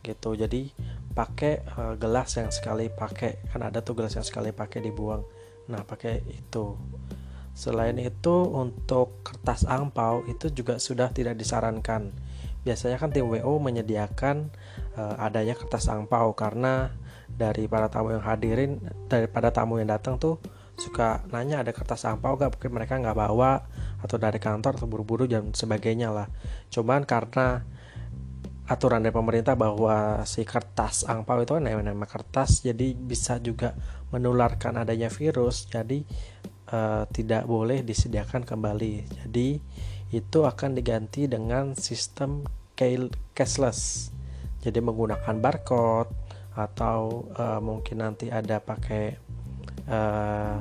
gitu. 0.06 0.38
Jadi 0.38 0.70
pakai 1.18 1.66
uh, 1.74 1.94
gelas 1.98 2.38
yang 2.38 2.54
sekali 2.54 2.94
pakai 2.94 3.50
kan 3.50 3.66
ada 3.66 3.82
tuh 3.82 3.98
gelas 3.98 4.14
yang 4.14 4.28
sekali 4.28 4.54
pakai 4.54 4.86
dibuang 4.86 5.26
Nah, 5.72 5.82
pakai 5.84 6.22
itu. 6.30 6.78
Selain 7.56 7.96
itu, 7.98 8.36
untuk 8.52 9.24
kertas 9.24 9.64
angpau 9.64 10.28
itu 10.28 10.52
juga 10.52 10.78
sudah 10.78 11.10
tidak 11.16 11.40
disarankan. 11.40 12.12
Biasanya 12.66 12.98
kan 12.98 13.14
tim 13.14 13.30
WO 13.30 13.62
menyediakan 13.62 14.50
uh, 14.98 15.16
adanya 15.22 15.54
kertas 15.54 15.88
angpau 15.88 16.34
karena 16.34 16.92
dari 17.30 17.70
para 17.70 17.88
tamu 17.88 18.14
yang 18.18 18.26
hadirin, 18.26 18.82
daripada 19.06 19.54
tamu 19.54 19.78
yang 19.78 19.94
datang 19.94 20.18
tuh 20.18 20.42
suka 20.76 21.24
nanya 21.32 21.64
ada 21.64 21.72
kertas 21.72 22.04
angpau 22.04 22.36
gak 22.36 22.60
mungkin 22.60 22.72
mereka 22.76 23.00
nggak 23.00 23.16
bawa 23.16 23.64
atau 24.04 24.20
dari 24.20 24.44
kantor 24.44 24.76
atau 24.76 24.88
buru-buru 24.92 25.24
dan 25.24 25.56
sebagainya 25.56 26.12
lah 26.12 26.28
cuman 26.68 27.08
karena 27.08 27.64
aturan 28.66 29.00
dari 29.06 29.14
pemerintah 29.14 29.54
bahwa 29.56 30.26
si 30.28 30.42
kertas 30.44 31.08
angpau 31.08 31.46
itu 31.46 31.56
kan 31.56 31.64
nama 31.64 32.08
kertas 32.10 32.66
jadi 32.66 32.98
bisa 32.98 33.40
juga 33.40 33.78
menularkan 34.16 34.80
adanya 34.80 35.12
virus 35.12 35.68
jadi 35.68 36.00
uh, 36.72 37.04
tidak 37.12 37.44
boleh 37.46 37.84
disediakan 37.84 38.48
kembali. 38.48 39.26
Jadi 39.26 39.60
itu 40.16 40.40
akan 40.48 40.72
diganti 40.78 41.28
dengan 41.28 41.76
sistem 41.76 42.48
cashless. 43.36 44.12
Jadi 44.64 44.80
menggunakan 44.80 45.36
barcode 45.38 46.12
atau 46.56 47.28
uh, 47.36 47.60
mungkin 47.60 48.00
nanti 48.00 48.32
ada 48.32 48.64
pakai 48.64 49.20
uh, 49.92 50.58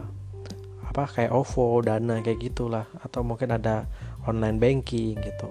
apa 0.84 1.04
kayak 1.11 1.32
OVO 1.32 1.87
dana 1.87 2.18
kayak 2.20 2.40
gitulah. 2.42 2.87
Atau 3.00 3.23
mungkin 3.23 3.54
ada 3.54 3.87
online 4.26 4.58
banking 4.58 5.16
gitu. 5.23 5.49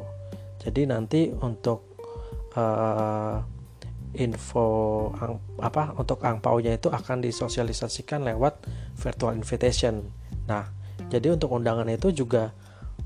Jadi 0.63 0.88
nanti 0.88 1.31
untuk 1.31 1.98
uh, 2.55 3.52
info 4.13 5.10
ang, 5.17 5.41
apa 5.58 5.98
untuk 5.98 6.22
angpaunya 6.22 6.77
itu 6.77 6.89
akan 6.89 7.22
disosialisasikan 7.25 8.22
lewat 8.22 8.62
virtual 8.98 9.34
invitation. 9.34 10.05
Nah, 10.46 10.70
jadi 11.10 11.34
untuk 11.34 11.53
undangan 11.53 11.89
itu 11.89 12.13
juga 12.13 12.53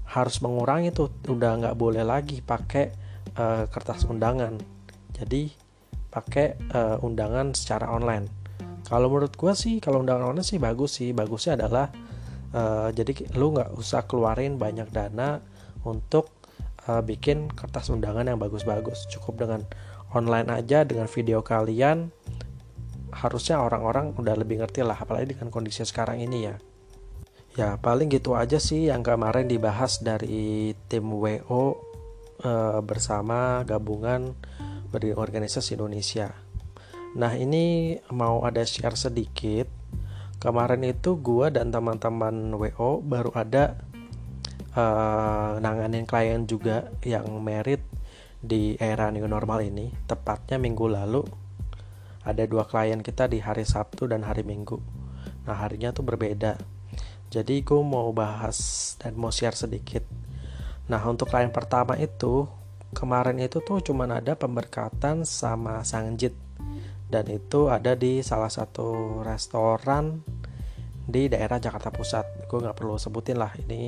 harus 0.08 0.40
mengurangi 0.40 0.96
tuh 0.96 1.12
udah 1.28 1.52
nggak 1.64 1.76
boleh 1.76 2.04
lagi 2.04 2.40
pakai 2.44 2.92
uh, 3.36 3.68
kertas 3.68 4.08
undangan. 4.08 4.56
Jadi 5.16 5.52
pakai 6.08 6.56
uh, 6.72 6.98
undangan 7.04 7.52
secara 7.52 7.92
online. 7.92 8.28
Kalau 8.88 9.12
menurut 9.12 9.36
gue 9.36 9.52
sih 9.52 9.84
kalau 9.84 10.00
undangan 10.00 10.32
online 10.32 10.48
sih 10.48 10.60
bagus 10.60 11.00
sih. 11.00 11.12
Bagusnya 11.12 11.60
adalah 11.60 11.92
uh, 12.56 12.88
jadi 12.96 13.36
lu 13.36 13.56
nggak 13.56 13.76
usah 13.76 14.08
keluarin 14.08 14.56
banyak 14.56 14.88
dana 14.92 15.44
untuk 15.84 16.32
uh, 16.88 17.04
bikin 17.04 17.52
kertas 17.52 17.92
undangan 17.92 18.24
yang 18.24 18.40
bagus-bagus. 18.40 19.12
Cukup 19.12 19.44
dengan 19.44 19.68
online 20.16 20.48
aja 20.52 20.88
dengan 20.88 21.10
video 21.12 21.44
kalian 21.44 22.12
harusnya 23.12 23.60
orang-orang 23.60 24.14
udah 24.16 24.36
lebih 24.38 24.62
ngerti 24.62 24.86
lah 24.86 24.96
apalagi 24.96 25.34
dengan 25.34 25.50
kondisi 25.50 25.82
sekarang 25.84 26.22
ini 26.22 26.48
ya. 26.48 26.56
Ya 27.58 27.70
paling 27.82 28.14
gitu 28.14 28.38
aja 28.38 28.62
sih 28.62 28.94
yang 28.94 29.02
kemarin 29.02 29.50
dibahas 29.50 30.06
dari 30.06 30.78
tim 30.86 31.10
WO 31.10 31.82
e, 32.38 32.52
bersama 32.86 33.66
gabungan 33.66 34.38
dari 34.94 35.18
organisasi 35.18 35.74
Indonesia. 35.74 36.30
Nah 37.18 37.34
ini 37.34 37.98
mau 38.14 38.46
ada 38.46 38.62
share 38.62 38.94
sedikit. 38.94 39.66
Kemarin 40.38 40.86
itu 40.86 41.18
gua 41.18 41.50
dan 41.50 41.74
teman-teman 41.74 42.54
WO 42.54 43.02
baru 43.02 43.34
ada 43.34 43.74
e, 44.78 44.84
nanganin 45.58 46.06
klien 46.06 46.46
juga 46.46 46.94
yang 47.02 47.26
merit 47.42 47.82
di 48.38 48.78
era 48.78 49.10
new 49.10 49.26
normal 49.26 49.66
ini, 49.66 49.90
tepatnya 50.06 50.62
minggu 50.62 50.86
lalu 50.86 51.24
ada 52.28 52.44
dua 52.44 52.68
klien 52.68 53.00
kita 53.00 53.32
di 53.32 53.40
hari 53.40 53.64
Sabtu 53.64 54.04
dan 54.12 54.28
hari 54.28 54.44
Minggu. 54.44 54.76
Nah 55.48 55.56
harinya 55.56 55.96
tuh 55.96 56.04
berbeda. 56.04 56.60
Jadi 57.32 57.64
gue 57.64 57.80
mau 57.80 58.12
bahas 58.12 58.94
dan 59.00 59.16
mau 59.16 59.32
share 59.32 59.56
sedikit. 59.56 60.04
Nah 60.92 61.00
untuk 61.08 61.32
klien 61.32 61.48
pertama 61.56 61.96
itu 61.96 62.44
kemarin 62.92 63.40
itu 63.40 63.64
tuh 63.64 63.80
cuman 63.80 64.20
ada 64.20 64.36
pemberkatan 64.36 65.24
sama 65.24 65.88
sangjit 65.88 66.36
dan 67.08 67.24
itu 67.32 67.72
ada 67.72 67.96
di 67.96 68.20
salah 68.20 68.52
satu 68.52 69.20
restoran 69.24 70.20
di 71.08 71.32
daerah 71.32 71.64
Jakarta 71.64 71.96
Pusat. 71.96 72.52
Gue 72.52 72.60
nggak 72.60 72.76
perlu 72.76 73.00
sebutin 73.00 73.40
lah 73.40 73.56
ini 73.56 73.88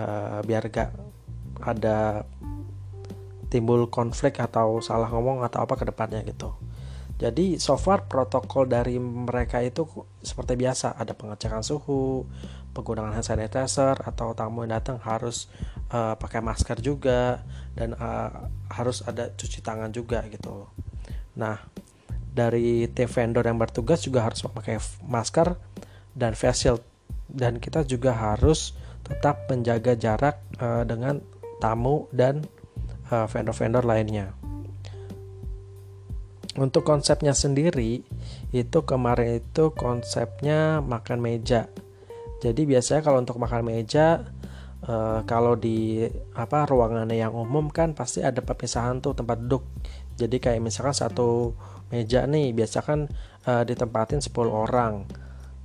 uh, 0.00 0.40
biar 0.40 0.64
gak 0.72 0.90
ada 1.60 2.24
timbul 3.54 3.86
konflik 3.86 4.42
atau 4.42 4.82
salah 4.82 5.06
ngomong 5.06 5.46
atau 5.46 5.62
apa 5.62 5.78
ke 5.78 5.86
depannya 5.86 6.26
gitu. 6.26 6.50
Jadi 7.14 7.62
so 7.62 7.78
far 7.78 8.10
protokol 8.10 8.66
dari 8.66 8.98
mereka 8.98 9.62
itu 9.62 9.86
seperti 10.18 10.58
biasa, 10.58 10.98
ada 10.98 11.14
pengecekan 11.14 11.62
suhu, 11.62 12.26
penggunaan 12.74 13.14
hand 13.14 13.22
sanitizer 13.22 13.94
atau 14.02 14.34
tamu 14.34 14.66
yang 14.66 14.82
datang 14.82 14.98
harus 14.98 15.46
uh, 15.94 16.18
pakai 16.18 16.42
masker 16.42 16.82
juga 16.82 17.46
dan 17.78 17.94
uh, 17.94 18.50
harus 18.66 19.06
ada 19.06 19.30
cuci 19.30 19.62
tangan 19.62 19.94
juga 19.94 20.26
gitu. 20.26 20.66
Nah, 21.38 21.62
dari 22.34 22.90
tim 22.90 23.06
vendor 23.06 23.46
yang 23.46 23.62
bertugas 23.62 24.02
juga 24.02 24.26
harus 24.26 24.42
memakai 24.42 24.82
masker 25.06 25.54
dan 26.18 26.34
face 26.34 26.66
shield 26.66 26.82
dan 27.30 27.62
kita 27.62 27.86
juga 27.86 28.10
harus 28.10 28.74
tetap 29.06 29.46
menjaga 29.46 29.94
jarak 29.94 30.42
uh, 30.58 30.82
dengan 30.82 31.22
tamu 31.62 32.10
dan 32.10 32.42
vendor-vendor 33.08 33.84
lainnya. 33.84 34.32
Untuk 36.54 36.86
konsepnya 36.86 37.34
sendiri 37.34 38.06
itu 38.54 38.78
kemarin 38.86 39.42
itu 39.42 39.74
konsepnya 39.74 40.78
makan 40.78 41.18
meja. 41.18 41.66
Jadi 42.38 42.62
biasanya 42.62 43.02
kalau 43.02 43.18
untuk 43.18 43.42
makan 43.42 43.66
meja 43.66 44.22
uh, 44.86 45.26
kalau 45.26 45.58
di 45.58 46.06
apa 46.38 46.62
ruangannya 46.70 47.18
yang 47.18 47.34
umum 47.34 47.66
kan 47.74 47.96
pasti 47.98 48.22
ada 48.22 48.38
perpisahan 48.38 49.02
tuh 49.02 49.18
tempat 49.18 49.42
duduk. 49.42 49.66
Jadi 50.14 50.38
kayak 50.38 50.62
misalkan 50.62 50.94
satu 50.94 51.58
meja 51.90 52.22
nih 52.22 52.54
biasa 52.54 52.86
kan 52.86 53.10
uh, 53.50 53.66
ditempatin 53.66 54.22
10 54.22 54.30
orang. 54.46 55.10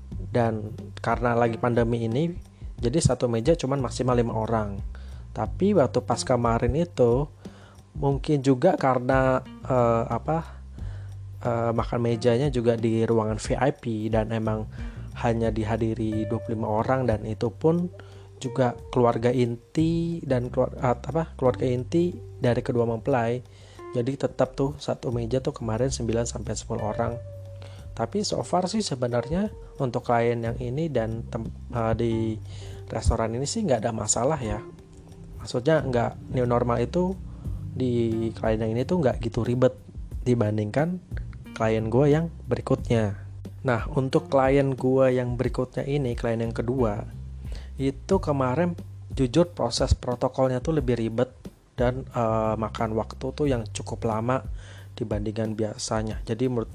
Dan 0.10 0.74
karena 1.06 1.38
lagi 1.38 1.62
pandemi 1.62 2.10
ini 2.10 2.34
jadi 2.82 2.98
satu 2.98 3.30
meja 3.30 3.54
cuman 3.54 3.78
maksimal 3.78 4.18
lima 4.18 4.34
orang. 4.34 4.82
Tapi 5.32 5.78
waktu 5.78 6.00
pas 6.04 6.22
kemarin 6.26 6.74
itu 6.76 7.30
mungkin 7.98 8.40
juga 8.46 8.80
karena 8.80 9.44
uh, 9.68 10.04
apa 10.08 10.60
uh, 11.44 11.72
makan 11.76 12.00
mejanya 12.00 12.48
juga 12.52 12.80
di 12.80 13.04
ruangan 13.04 13.40
VIP 13.40 14.14
dan 14.14 14.32
emang 14.32 14.70
hanya 15.20 15.52
dihadiri 15.52 16.28
25 16.32 16.56
orang 16.64 17.04
dan 17.04 17.28
itu 17.28 17.52
pun 17.52 17.92
juga 18.40 18.72
keluarga 18.88 19.36
inti 19.36 20.24
dan 20.24 20.48
keluar, 20.48 20.72
apa 20.80 21.36
keluarga 21.36 21.68
inti 21.68 22.16
dari 22.40 22.64
kedua 22.64 22.88
mempelai. 22.88 23.44
Jadi 23.92 24.16
tetap 24.16 24.56
tuh 24.56 24.80
satu 24.80 25.12
meja 25.12 25.44
tuh 25.44 25.52
kemarin 25.52 25.92
9 25.92 26.08
sampai 26.24 26.54
10 26.56 26.80
orang. 26.80 27.14
Tapi 27.92 28.24
so 28.24 28.40
far 28.48 28.72
sih 28.72 28.80
sebenarnya 28.80 29.52
untuk 29.76 30.08
klien 30.08 30.40
yang 30.40 30.56
ini 30.56 30.88
dan 30.88 31.28
uh, 31.76 31.92
di 31.92 32.40
restoran 32.88 33.36
ini 33.36 33.44
sih 33.44 33.68
nggak 33.68 33.84
ada 33.84 33.92
masalah 33.92 34.40
ya. 34.40 34.64
Maksudnya 35.40 35.82
nggak 35.82 36.36
new 36.36 36.46
normal 36.46 36.84
itu 36.84 37.16
di 37.74 38.28
klien 38.36 38.60
yang 38.60 38.76
ini 38.76 38.84
tuh 38.84 39.00
nggak 39.00 39.24
gitu 39.24 39.42
ribet 39.48 39.72
dibandingkan 40.28 41.00
klien 41.56 41.88
gue 41.92 42.06
yang 42.08 42.32
berikutnya. 42.48 43.20
Nah, 43.68 43.84
untuk 43.92 44.32
klien 44.32 44.72
gue 44.72 45.12
yang 45.12 45.36
berikutnya 45.36 45.84
ini, 45.84 46.16
klien 46.16 46.40
yang 46.40 46.56
kedua, 46.56 47.04
itu 47.76 48.16
kemarin 48.24 48.80
jujur 49.12 49.52
proses 49.52 49.92
protokolnya 49.92 50.64
tuh 50.64 50.80
lebih 50.80 50.96
ribet 50.96 51.28
dan 51.76 52.08
uh, 52.16 52.56
makan 52.56 52.96
waktu 52.96 53.36
tuh 53.36 53.48
yang 53.52 53.68
cukup 53.76 54.08
lama 54.08 54.44
dibandingkan 54.96 55.56
biasanya. 55.56 56.24
Jadi 56.24 56.48
menurut 56.48 56.72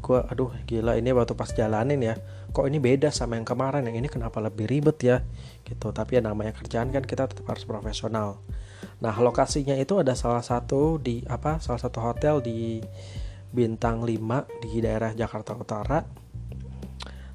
gue, 0.00 0.18
aduh 0.18 0.50
gila 0.64 0.96
ini 0.96 1.12
waktu 1.12 1.36
pas 1.36 1.52
jalanin 1.52 2.00
ya, 2.00 2.14
kok 2.50 2.66
ini 2.66 2.80
beda 2.80 3.12
sama 3.12 3.36
yang 3.36 3.46
kemarin, 3.46 3.84
yang 3.86 3.96
ini 4.00 4.08
kenapa 4.08 4.40
lebih 4.40 4.66
ribet 4.66 4.98
ya, 5.02 5.16
gitu. 5.64 5.92
Tapi 5.92 6.18
ya 6.18 6.22
namanya 6.24 6.56
kerjaan 6.56 6.90
kan 6.90 7.04
kita 7.04 7.28
tetap 7.28 7.46
harus 7.48 7.64
profesional. 7.68 8.40
Nah 9.00 9.14
lokasinya 9.16 9.76
itu 9.76 10.00
ada 10.00 10.12
salah 10.16 10.44
satu 10.44 11.00
di 11.00 11.24
apa, 11.28 11.60
salah 11.60 11.80
satu 11.80 11.98
hotel 12.00 12.40
di 12.44 12.80
bintang 13.50 14.06
5 14.06 14.62
di 14.62 14.78
daerah 14.78 15.10
Jakarta 15.10 15.58
Utara 15.58 16.00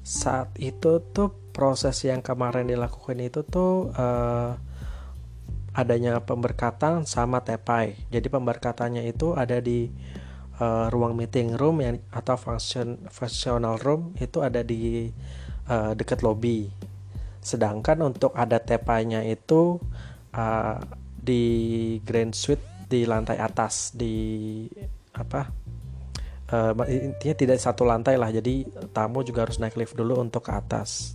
saat 0.06 0.54
itu 0.62 1.02
tuh 1.10 1.34
proses 1.50 1.98
yang 2.06 2.22
kemarin 2.22 2.70
dilakukan 2.70 3.18
itu 3.18 3.42
tuh 3.42 3.90
uh, 3.90 4.54
adanya 5.74 6.22
pemberkatan 6.22 7.02
sama 7.04 7.42
tepai 7.42 7.98
jadi 8.08 8.30
pemberkatannya 8.30 9.02
itu 9.10 9.34
ada 9.34 9.58
di 9.58 9.90
uh, 10.60 10.86
ruang 10.92 11.16
meeting 11.16 11.56
room 11.56 11.80
yang 11.84 11.96
atau 12.12 12.36
function 12.36 13.00
functional 13.12 13.76
room 13.80 14.16
itu 14.20 14.40
ada 14.40 14.64
di 14.64 15.10
uh, 15.68 15.92
dekat 15.92 16.24
lobby. 16.24 16.68
Sedangkan 17.40 18.02
untuk 18.02 18.34
ada 18.34 18.58
tepainya 18.58 19.22
itu 19.22 19.78
uh, 20.34 20.78
di 21.16 21.44
grand 22.02 22.32
suite 22.34 22.62
di 22.86 23.02
lantai 23.02 23.38
atas 23.42 23.90
di 23.98 24.62
apa 25.16 25.50
uh, 26.52 26.72
intinya 26.86 27.36
tidak 27.36 27.58
satu 27.58 27.86
lantai 27.86 28.18
lah. 28.18 28.30
Jadi 28.30 28.66
tamu 28.94 29.22
juga 29.22 29.46
harus 29.46 29.58
naik 29.58 29.78
lift 29.78 29.94
dulu 29.94 30.18
untuk 30.18 30.46
ke 30.46 30.52
atas. 30.54 31.14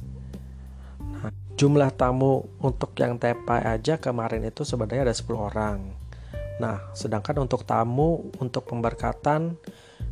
Nah, 0.99 1.31
jumlah 1.55 1.91
tamu 1.95 2.45
untuk 2.63 2.95
yang 2.97 3.17
tepai 3.19 3.63
aja 3.65 3.97
kemarin 3.99 4.47
itu 4.47 4.65
sebenarnya 4.65 5.11
ada 5.11 5.15
10 5.15 5.37
orang 5.37 6.00
nah 6.61 6.93
sedangkan 6.93 7.41
untuk 7.41 7.65
tamu 7.65 8.29
untuk 8.37 8.69
pemberkatan 8.69 9.57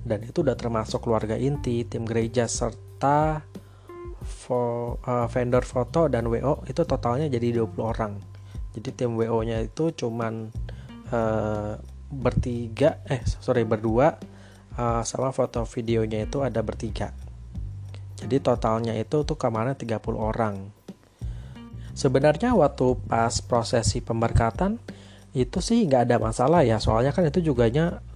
dan 0.01 0.19
itu 0.25 0.41
udah 0.41 0.57
termasuk 0.57 1.05
keluarga 1.05 1.37
inti 1.37 1.85
tim 1.85 2.09
gereja 2.09 2.49
serta 2.49 3.45
fo, 4.25 4.97
uh, 4.97 5.29
vendor 5.29 5.61
foto 5.61 6.09
dan 6.09 6.25
WO 6.25 6.65
itu 6.65 6.81
totalnya 6.81 7.29
jadi 7.29 7.61
20 7.61 7.77
orang 7.77 8.17
jadi 8.73 8.89
tim 8.97 9.13
WO 9.13 9.45
nya 9.45 9.61
itu 9.61 9.93
cuman 9.93 10.49
uh, 11.13 11.77
bertiga 12.09 13.05
eh 13.05 13.21
sorry 13.21 13.61
berdua 13.69 14.17
uh, 14.79 15.01
sama 15.03 15.35
foto 15.35 15.67
videonya 15.67 16.23
itu 16.25 16.39
ada 16.39 16.63
bertiga. 16.63 17.11
Jadi 18.19 18.43
totalnya 18.43 18.95
itu 18.95 19.23
tuh 19.23 19.39
kemarin 19.39 19.75
30 19.75 19.99
orang. 20.15 20.55
Sebenarnya 21.95 22.55
waktu 22.55 22.95
pas 23.07 23.43
prosesi 23.43 23.99
pemberkatan 23.99 24.79
itu 25.33 25.61
sih 25.61 25.85
nggak 25.85 26.09
ada 26.09 26.17
masalah 26.17 26.65
ya 26.65 26.81
soalnya 26.81 27.13
kan 27.13 27.27
itu 27.27 27.39
juga 27.41 27.69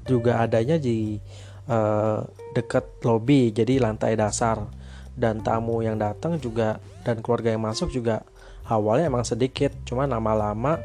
juga 0.04 0.42
adanya 0.42 0.82
di 0.82 1.22
uh, 1.70 2.26
deket 2.58 3.02
lobby 3.06 3.54
jadi 3.54 3.80
lantai 3.82 4.18
dasar 4.18 4.66
dan 5.14 5.46
tamu 5.46 5.86
yang 5.86 5.96
datang 6.02 6.42
juga 6.42 6.82
dan 7.06 7.22
keluarga 7.22 7.54
yang 7.54 7.62
masuk 7.62 7.94
juga 7.94 8.26
awalnya 8.66 9.10
emang 9.14 9.22
sedikit 9.22 9.70
cuma 9.86 10.10
lama-lama 10.10 10.82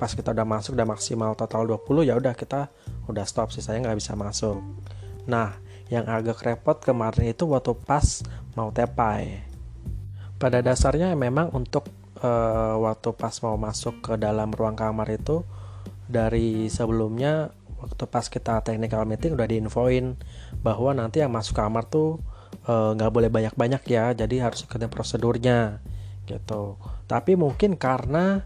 pas 0.00 0.16
kita 0.16 0.32
udah 0.32 0.48
masuk 0.48 0.72
udah 0.80 0.88
maksimal 0.88 1.36
total 1.36 1.68
20 1.68 2.08
ya 2.08 2.16
udah 2.16 2.32
kita 2.32 2.72
udah 3.04 3.24
stop 3.28 3.52
sih 3.52 3.60
saya 3.60 3.84
nggak 3.84 4.00
bisa 4.00 4.16
masuk 4.16 4.64
Nah, 5.28 5.58
yang 5.90 6.06
agak 6.10 6.42
repot 6.46 6.78
kemarin 6.82 7.30
itu 7.30 7.44
waktu 7.46 7.74
pas 7.86 8.26
mau 8.58 8.74
tepai. 8.74 9.46
Pada 10.40 10.58
dasarnya 10.64 11.12
memang 11.12 11.52
untuk 11.52 11.86
uh, 12.22 12.74
waktu 12.80 13.10
pas 13.16 13.34
mau 13.44 13.56
masuk 13.56 14.00
ke 14.04 14.12
dalam 14.20 14.52
ruang 14.52 14.76
kamar 14.76 15.08
itu 15.12 15.44
dari 16.10 16.66
sebelumnya 16.68 17.54
waktu 17.80 18.04
pas 18.10 18.26
kita 18.28 18.60
technical 18.60 19.08
meeting 19.08 19.32
udah 19.32 19.48
diinfoin 19.48 20.18
bahwa 20.60 20.92
nanti 20.92 21.24
yang 21.24 21.32
masuk 21.32 21.56
kamar 21.56 21.88
tuh 21.88 22.20
eh, 22.68 22.90
nggak 22.92 23.08
uh, 23.08 23.14
boleh 23.14 23.32
banyak-banyak 23.32 23.82
ya, 23.88 24.12
jadi 24.12 24.50
harus 24.50 24.68
ikutin 24.68 24.92
prosedurnya 24.92 25.80
gitu. 26.28 26.76
Tapi 27.08 27.40
mungkin 27.40 27.80
karena 27.80 28.44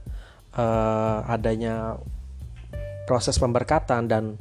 uh, 0.54 1.26
adanya 1.26 1.98
proses 3.10 3.36
pemberkatan 3.36 4.06
dan 4.06 4.38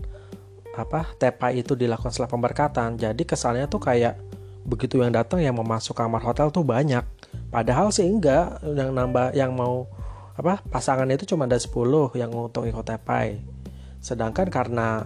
apa 0.73 1.05
tepa 1.17 1.53
itu 1.53 1.77
dilakukan 1.77 2.09
setelah 2.09 2.33
pemberkatan 2.33 2.97
jadi 2.97 3.21
kesannya 3.21 3.69
tuh 3.69 3.77
kayak 3.77 4.17
begitu 4.63 4.99
yang 5.03 5.11
datang 5.11 5.43
yang 5.43 5.55
mau 5.55 5.67
masuk 5.67 5.95
kamar 5.95 6.23
hotel 6.23 6.49
tuh 6.49 6.63
banyak. 6.63 7.03
Padahal 7.51 7.91
sih 7.91 8.07
enggak 8.07 8.63
yang 8.63 8.95
nambah 8.95 9.35
yang 9.35 9.51
mau 9.53 9.87
apa 10.33 10.65
pasangan 10.65 11.05
itu 11.13 11.29
cuma 11.29 11.45
ada 11.45 11.61
10 11.61 11.69
yang 12.17 12.33
untuk 12.33 12.65
ikut 12.65 12.81
tepai 12.81 13.37
sedangkan 14.01 14.49
karena 14.49 15.05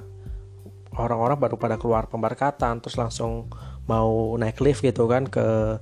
orang-orang 0.96 1.36
baru 1.36 1.56
pada 1.60 1.76
keluar 1.76 2.08
pemberkatan 2.08 2.80
terus 2.80 2.96
langsung 2.96 3.52
mau 3.92 4.40
naik 4.40 4.64
lift 4.64 4.80
gitu 4.82 5.04
kan 5.12 5.28
ke 5.28 5.78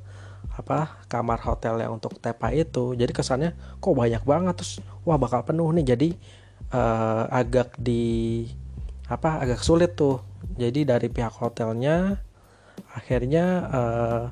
apa 0.56 1.04
kamar 1.12 1.40
hotel 1.46 1.78
yang 1.84 2.00
untuk 2.00 2.18
tepa 2.18 2.50
itu 2.56 2.96
jadi 2.96 3.12
kesannya 3.12 3.54
kok 3.78 3.94
banyak 3.94 4.24
banget 4.24 4.56
terus 4.58 4.80
wah 5.06 5.20
bakal 5.20 5.44
penuh 5.44 5.68
nih. 5.76 5.96
Jadi 5.96 6.10
uh, 6.72 7.28
agak 7.30 7.76
di 7.78 8.44
apa 9.06 9.44
agak 9.44 9.62
sulit 9.62 9.94
tuh. 9.94 10.24
Jadi 10.56 10.88
dari 10.88 11.08
pihak 11.12 11.36
hotelnya 11.38 12.20
akhirnya 12.94 13.46
uh, 13.70 14.24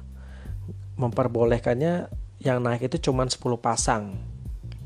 memperbolehkannya 0.97 2.12
yang 2.43 2.60
naik 2.60 2.91
itu 2.91 3.10
cuma 3.10 3.25
10 3.25 3.39
pasang. 3.58 4.19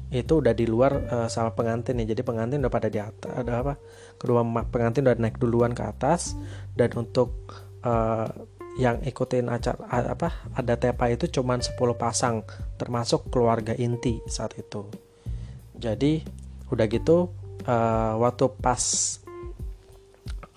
Itu 0.07 0.39
udah 0.39 0.55
di 0.55 0.63
luar 0.69 1.03
uh, 1.09 1.27
sama 1.27 1.51
pengantin 1.51 1.99
ya. 1.99 2.13
Jadi 2.13 2.21
pengantin 2.23 2.63
udah 2.63 2.71
pada 2.71 2.87
di 2.87 3.01
atas 3.01 3.31
ada 3.33 3.65
apa? 3.65 3.73
Kedua 4.15 4.45
pengantin 4.69 5.03
udah 5.03 5.17
naik 5.19 5.41
duluan 5.41 5.75
ke 5.75 5.83
atas. 5.83 6.37
Dan 6.77 6.95
untuk 6.95 7.33
uh, 7.83 8.29
yang 8.77 9.01
ikutin 9.01 9.49
acara 9.49 9.89
apa 9.89 10.53
ada 10.53 10.77
tepa 10.77 11.09
itu 11.09 11.27
cuma 11.27 11.59
10 11.59 11.75
pasang. 11.97 12.45
Termasuk 12.79 13.33
keluarga 13.33 13.73
inti 13.75 14.21
saat 14.29 14.55
itu. 14.55 14.87
Jadi 15.75 16.23
udah 16.71 16.85
gitu 16.87 17.31
uh, 17.67 18.13
waktu 18.21 18.45
pas 18.59 18.83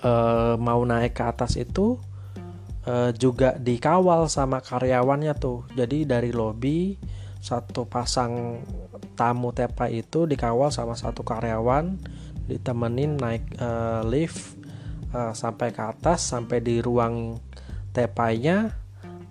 uh, 0.05 0.55
mau 0.61 0.81
naik 0.85 1.17
ke 1.17 1.25
atas 1.25 1.57
itu 1.57 1.99
uh, 2.87 3.11
juga 3.17 3.57
dikawal 3.57 4.31
sama 4.31 4.63
karyawannya 4.65 5.35
tuh. 5.37 5.67
Jadi 5.75 6.09
dari 6.09 6.31
lobby 6.31 6.97
satu 7.41 7.89
pasang 7.89 8.61
tamu 9.17 9.53
tepa 9.57 9.89
itu 9.89 10.29
dikawal 10.29 10.69
sama 10.69 10.93
satu 10.93 11.25
karyawan 11.25 11.97
ditemenin 12.45 13.17
naik 13.17 13.45
uh, 13.57 14.05
lift 14.05 14.61
uh, 15.17 15.33
sampai 15.33 15.73
ke 15.73 15.81
atas 15.81 16.21
sampai 16.29 16.61
di 16.61 16.85
ruang 16.85 17.41
tepainya 17.97 18.77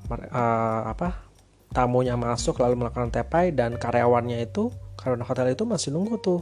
uh, 0.09 0.81
apa 0.89 1.21
tamunya 1.69 2.17
masuk 2.17 2.57
lalu 2.57 2.81
melakukan 2.81 3.13
tepai 3.13 3.53
dan 3.53 3.77
karyawannya 3.77 4.41
itu 4.41 4.73
karyawan 4.97 5.25
hotel 5.29 5.53
itu 5.53 5.63
masih 5.69 5.93
nunggu 5.93 6.17
tuh 6.17 6.41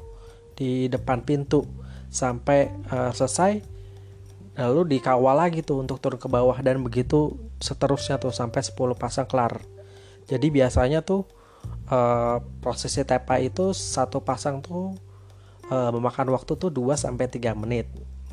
di 0.55 0.87
depan 0.87 1.21
pintu 1.21 1.67
sampai 2.07 2.71
uh, 2.87 3.11
selesai 3.11 3.76
lalu 4.57 4.97
dikawal 4.97 5.37
lagi 5.37 5.61
tuh 5.61 5.85
untuk 5.85 6.01
turun 6.01 6.17
ke 6.17 6.25
bawah 6.25 6.57
dan 6.65 6.81
begitu 6.81 7.37
seterusnya 7.61 8.17
tuh 8.17 8.33
sampai 8.33 8.65
10 8.65 8.73
pasang 8.97 9.29
kelar. 9.29 9.61
Jadi 10.25 10.49
biasanya 10.49 11.05
tuh 11.05 11.29
uh, 11.93 12.41
prosesi 12.59 13.05
tepai 13.05 13.53
itu 13.53 13.71
satu 13.71 14.25
pasang 14.25 14.65
tuh 14.65 14.97
uh, 15.69 15.89
memakan 15.93 16.33
waktu 16.33 16.57
tuh 16.57 16.73
2 16.73 16.97
sampai 16.97 17.29
3 17.29 17.53
menit 17.53 17.85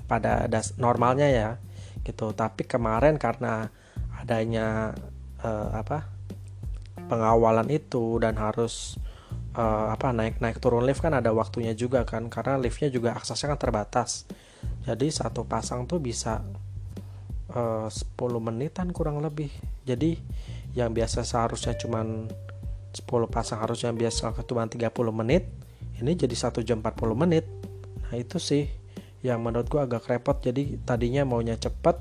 pada 0.09 0.49
das 0.49 0.75
normalnya 0.81 1.29
ya 1.29 1.51
gitu. 2.03 2.33
Tapi 2.33 2.65
kemarin 2.65 3.21
karena 3.21 3.69
adanya 4.17 4.97
uh, 5.45 5.77
apa 5.77 6.09
pengawalan 7.05 7.69
itu 7.69 8.17
dan 8.17 8.41
harus 8.41 8.97
uh, 9.61 9.93
apa 9.93 10.17
naik 10.17 10.41
naik 10.41 10.57
turun 10.57 10.89
lift 10.89 11.05
kan 11.05 11.13
ada 11.13 11.37
waktunya 11.37 11.77
juga 11.77 12.09
kan 12.09 12.33
karena 12.33 12.57
liftnya 12.57 12.89
juga 12.89 13.13
aksesnya 13.13 13.53
kan 13.53 13.61
terbatas 13.61 14.25
jadi 14.85 15.09
satu 15.09 15.49
pasang 15.49 15.89
tuh 15.89 15.97
bisa 15.97 16.45
uh, 17.53 17.89
10 17.89 18.21
menitan 18.41 18.93
kurang 18.93 19.25
lebih. 19.25 19.49
Jadi 19.89 20.21
yang 20.77 20.93
biasa 20.93 21.25
seharusnya 21.25 21.73
cuman 21.81 22.29
10 22.93 23.03
pasang 23.33 23.65
harusnya 23.65 23.91
biasa 23.91 24.37
cuma 24.47 24.69
30 24.69 24.93
menit 25.11 25.49
ini 25.99 26.13
jadi 26.19 26.35
satu 26.37 26.61
jam 26.61 26.85
40 26.85 27.17
menit. 27.17 27.49
Nah 28.05 28.15
itu 28.19 28.37
sih 28.37 28.69
yang 29.25 29.41
menurut 29.41 29.71
gua 29.73 29.89
agak 29.89 30.05
repot. 30.11 30.37
Jadi 30.43 30.77
tadinya 30.85 31.25
maunya 31.25 31.57
cepet 31.57 31.97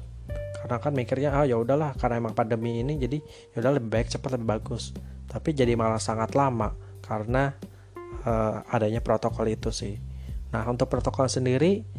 karena 0.64 0.78
kan 0.80 0.92
mikirnya 0.96 1.30
ah 1.36 1.44
ya 1.44 1.60
udahlah 1.60 1.92
karena 2.00 2.24
emang 2.24 2.32
pandemi 2.32 2.80
ini 2.80 2.96
jadi 2.96 3.20
ya 3.52 3.58
udah 3.60 3.72
lebih 3.80 3.90
baik 3.96 4.08
cepat 4.12 4.40
lebih 4.40 4.48
bagus. 4.60 4.92
Tapi 5.32 5.56
jadi 5.56 5.78
malah 5.80 6.04
sangat 6.04 6.36
lama 6.36 6.76
karena 7.04 7.56
uh, 8.28 8.64
adanya 8.68 9.00
protokol 9.00 9.48
itu 9.48 9.72
sih. 9.72 9.96
Nah 10.52 10.68
untuk 10.68 10.90
protokol 10.90 11.30
sendiri 11.30 11.93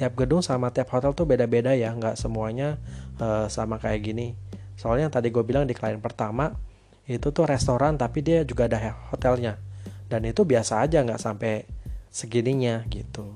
tiap 0.00 0.16
gedung 0.16 0.40
sama 0.40 0.72
tiap 0.72 0.88
hotel 0.96 1.12
tuh 1.12 1.28
beda-beda 1.28 1.76
ya 1.76 1.92
nggak 1.92 2.16
semuanya 2.16 2.80
uh, 3.20 3.52
sama 3.52 3.76
kayak 3.76 4.00
gini. 4.00 4.32
Soalnya 4.72 5.12
yang 5.12 5.14
tadi 5.20 5.28
gue 5.28 5.44
bilang 5.44 5.68
di 5.68 5.76
klien 5.76 6.00
pertama 6.00 6.56
itu 7.04 7.28
tuh 7.28 7.44
restoran 7.44 8.00
tapi 8.00 8.24
dia 8.24 8.40
juga 8.48 8.64
ada 8.64 8.96
hotelnya. 9.12 9.60
Dan 10.08 10.24
itu 10.24 10.48
biasa 10.48 10.88
aja 10.88 11.04
nggak 11.04 11.20
sampai 11.20 11.68
segininya 12.08 12.80
gitu. 12.88 13.28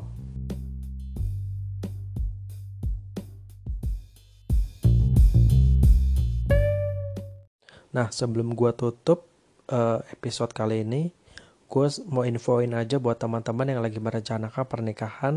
Nah, 7.92 8.08
sebelum 8.08 8.56
gue 8.56 8.72
tutup 8.72 9.28
uh, 9.68 10.00
episode 10.16 10.50
kali 10.56 10.80
ini, 10.80 11.12
gue 11.74 11.88
mau 12.06 12.22
infoin 12.22 12.70
aja 12.70 13.02
buat 13.02 13.18
teman-teman 13.18 13.66
yang 13.66 13.82
lagi 13.82 13.98
merencanakan 13.98 14.62
pernikahan 14.62 15.34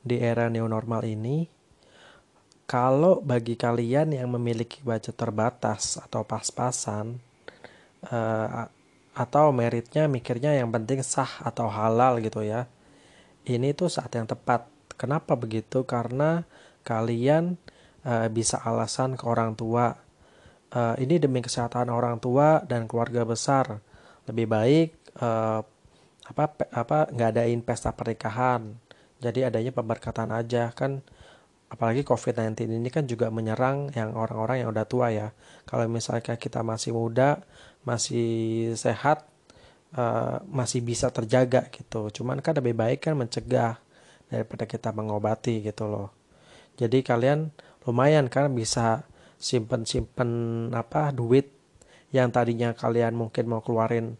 di 0.00 0.16
era 0.16 0.48
new 0.48 0.64
normal 0.64 1.04
ini. 1.04 1.52
Kalau 2.64 3.20
bagi 3.20 3.60
kalian 3.60 4.16
yang 4.16 4.32
memiliki 4.32 4.80
budget 4.80 5.20
terbatas 5.20 6.00
atau 6.00 6.24
pas-pasan, 6.24 7.20
uh, 8.08 8.66
atau 9.12 9.52
meritnya 9.52 10.08
mikirnya 10.08 10.56
yang 10.56 10.72
penting 10.72 11.04
sah 11.04 11.44
atau 11.44 11.68
halal 11.68 12.24
gitu 12.24 12.40
ya, 12.40 12.64
ini 13.44 13.76
tuh 13.76 13.92
saat 13.92 14.16
yang 14.16 14.24
tepat. 14.24 14.64
Kenapa 14.96 15.36
begitu? 15.36 15.84
Karena 15.84 16.40
kalian 16.88 17.60
uh, 18.08 18.32
bisa 18.32 18.64
alasan 18.64 19.14
ke 19.20 19.28
orang 19.28 19.52
tua 19.52 19.92
uh, 20.72 20.96
ini 20.96 21.20
demi 21.20 21.44
kesehatan 21.44 21.92
orang 21.92 22.16
tua 22.18 22.64
dan 22.64 22.88
keluarga 22.88 23.28
besar 23.28 23.78
lebih 24.26 24.46
baik 24.50 25.05
uh, 25.20 25.60
apa 26.26 26.44
apa 26.74 26.98
nggak 27.12 27.28
adain 27.36 27.60
pesta 27.62 27.94
pernikahan. 27.94 28.76
Jadi 29.22 29.46
adanya 29.46 29.72
pemberkatan 29.72 30.34
aja. 30.34 30.72
Kan 30.74 31.02
apalagi 31.72 32.06
COVID-19 32.06 32.78
ini 32.78 32.88
kan 32.92 33.08
juga 33.10 33.30
menyerang 33.32 33.90
yang 33.94 34.14
orang-orang 34.14 34.64
yang 34.64 34.70
udah 34.74 34.86
tua 34.86 35.08
ya. 35.14 35.32
Kalau 35.64 35.86
misalnya 35.88 36.36
kita 36.36 36.60
masih 36.62 36.94
muda 36.94 37.42
masih 37.86 38.74
sehat 38.74 39.26
uh, 39.94 40.42
masih 40.50 40.82
bisa 40.82 41.10
terjaga 41.14 41.70
gitu. 41.70 42.10
Cuman 42.10 42.42
kan 42.42 42.58
lebih 42.58 42.74
baik 42.74 43.06
kan 43.06 43.14
mencegah 43.14 43.78
daripada 44.26 44.66
kita 44.66 44.90
mengobati 44.90 45.62
gitu 45.62 45.86
loh. 45.86 46.10
Jadi 46.76 47.00
kalian 47.00 47.54
lumayan 47.86 48.26
kan 48.28 48.50
bisa 48.52 49.06
simpen-simpen 49.38 50.72
apa 50.72 51.12
duit 51.12 51.52
yang 52.10 52.32
tadinya 52.32 52.72
kalian 52.72 53.14
mungkin 53.14 53.44
mau 53.46 53.60
keluarin 53.60 54.16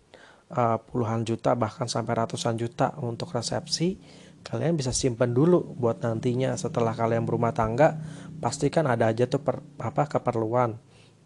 uh, 0.53 0.79
puluhan 0.79 1.27
juta 1.27 1.59
bahkan 1.59 1.91
sampai 1.91 2.15
ratusan 2.15 2.55
juta 2.61 2.95
untuk 3.03 3.35
resepsi. 3.35 3.99
Kalian 4.47 4.79
bisa 4.79 4.95
simpen 4.95 5.35
dulu 5.35 5.75
buat 5.75 5.99
nantinya. 5.99 6.55
Setelah 6.55 6.95
kalian 6.95 7.27
berumah 7.27 7.51
tangga 7.51 7.99
pastikan 8.39 8.87
ada 8.87 9.11
aja 9.11 9.27
tuh 9.27 9.43
per, 9.43 9.59
apa 9.83 10.07
keperluan. 10.07 10.79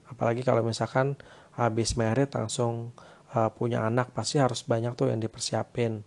Apalagi 0.09 0.41
kalau 0.41 0.65
misalkan 0.65 1.21
habis 1.53 2.01
merit 2.01 2.33
langsung 2.33 2.97
uh, 3.37 3.51
punya 3.53 3.85
anak 3.85 4.17
pasti 4.17 4.41
harus 4.41 4.65
banyak 4.65 4.97
tuh 4.97 5.13
yang 5.13 5.21
dipersiapin. 5.21 6.01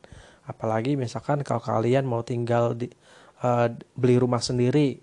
Apalagi 0.50 0.98
misalkan 0.98 1.46
kalau 1.46 1.62
kalian 1.62 2.04
mau 2.04 2.26
tinggal 2.26 2.74
di 2.74 2.90
uh, 3.46 3.70
beli 3.94 4.18
rumah 4.18 4.42
sendiri 4.42 5.00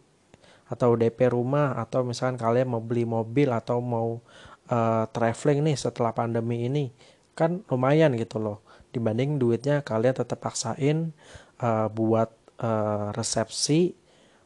atau 0.70 0.94
DP 0.94 1.30
rumah 1.30 1.78
atau 1.78 2.06
misalkan 2.06 2.38
kalian 2.38 2.70
mau 2.70 2.82
beli 2.82 3.02
mobil 3.02 3.50
atau 3.50 3.82
mau 3.82 4.22
uh, 4.70 5.04
traveling 5.10 5.66
nih 5.66 5.76
setelah 5.78 6.14
pandemi 6.14 6.66
ini 6.66 6.94
kan 7.38 7.64
lumayan 7.70 8.14
gitu 8.18 8.38
loh. 8.40 8.62
Dibanding 8.90 9.38
duitnya 9.38 9.86
kalian 9.86 10.18
tetap 10.18 10.42
paksain 10.42 11.14
uh, 11.62 11.86
buat 11.90 12.30
uh, 12.58 13.14
resepsi 13.14 13.94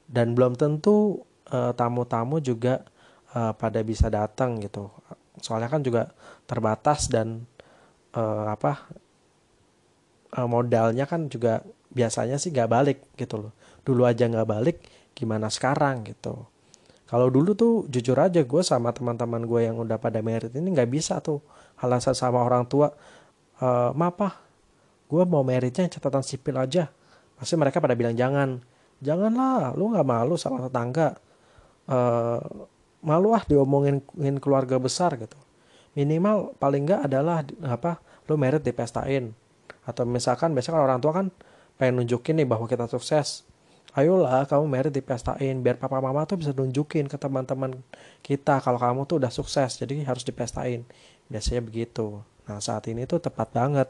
dan 0.05 0.37
belum 0.37 0.55
tentu 0.61 1.25
tamu-tamu 1.77 2.41
uh, 2.41 2.45
juga 2.45 2.85
uh, 3.37 3.53
pada 3.57 3.81
bisa 3.85 4.09
datang 4.09 4.61
gitu. 4.61 4.91
Soalnya 5.41 5.69
kan 5.69 5.81
juga 5.85 6.13
terbatas 6.45 7.09
dan 7.09 7.45
uh, 8.17 8.53
apa 8.53 8.89
uh, 10.37 10.49
modalnya 10.49 11.05
kan 11.09 11.29
juga 11.29 11.65
biasanya 11.95 12.37
sih 12.37 12.51
nggak 12.53 12.71
balik 12.71 12.99
gitu 13.17 13.49
loh. 13.49 13.53
Dulu 13.85 14.03
aja 14.09 14.27
nggak 14.29 14.49
balik 14.49 14.77
gimana 15.15 15.49
sekarang 15.49 16.05
gitu. 16.11 16.49
Kalau 17.05 17.29
dulu 17.31 17.55
tuh 17.55 17.73
jujur 17.87 18.17
aja 18.19 18.43
gue 18.43 18.63
sama 18.65 18.91
teman-teman 18.91 19.45
gue 19.47 19.61
yang 19.69 19.77
udah 19.79 20.01
pada 20.01 20.19
merit 20.25 20.51
ini 20.57 20.75
nggak 20.75 20.91
bisa 20.91 21.21
tuh 21.23 21.45
alasan 21.81 22.15
sama 22.15 22.43
orang 22.43 22.67
tua 22.67 22.93
e, 23.59 23.67
mapa 23.95 24.43
gue 25.09 25.23
mau 25.29 25.47
meritnya 25.47 25.87
catatan 25.87 26.25
sipil 26.25 26.57
aja. 26.59 26.91
Pasti 27.35 27.55
mereka 27.55 27.79
pada 27.79 27.95
bilang 27.95 28.17
jangan. 28.17 28.59
Janganlah 29.05 29.77
lu 29.77 29.93
nggak 29.95 30.07
malu 30.07 30.35
sama 30.35 30.65
tetangga. 30.65 31.19
E, 31.87 31.99
malu 33.05 33.37
ah 33.37 33.45
diomongin 33.45 34.01
keluarga 34.41 34.81
besar 34.81 35.15
gitu. 35.21 35.37
Minimal 35.95 36.57
paling 36.59 36.89
nggak 36.89 37.01
adalah 37.07 37.47
apa 37.69 38.03
lu 38.27 38.35
merit 38.41 38.65
dipestain 38.65 39.37
atau 39.85 40.09
misalkan 40.09 40.57
biasanya 40.57 40.81
orang 40.81 41.01
tua 41.01 41.13
kan 41.13 41.27
pengen 41.77 42.01
nunjukin 42.03 42.41
nih 42.41 42.49
bahwa 42.49 42.65
kita 42.65 42.89
sukses 42.89 43.45
ayolah 43.95 44.43
kamu 44.51 44.65
merit 44.67 44.93
dipestain 44.93 45.63
biar 45.63 45.79
papa 45.79 46.03
mama 46.03 46.27
tuh 46.27 46.43
bisa 46.43 46.51
nunjukin 46.51 47.07
ke 47.07 47.15
teman-teman 47.15 47.79
kita 48.27 48.59
kalau 48.59 48.79
kamu 48.79 49.07
tuh 49.07 49.23
udah 49.23 49.31
sukses 49.31 49.79
jadi 49.79 50.03
harus 50.03 50.27
dipestain. 50.27 50.83
Biasanya 51.31 51.63
begitu. 51.63 52.21
Nah 52.51 52.59
saat 52.59 52.85
ini 52.91 53.07
tuh 53.07 53.23
tepat 53.23 53.55
banget. 53.55 53.89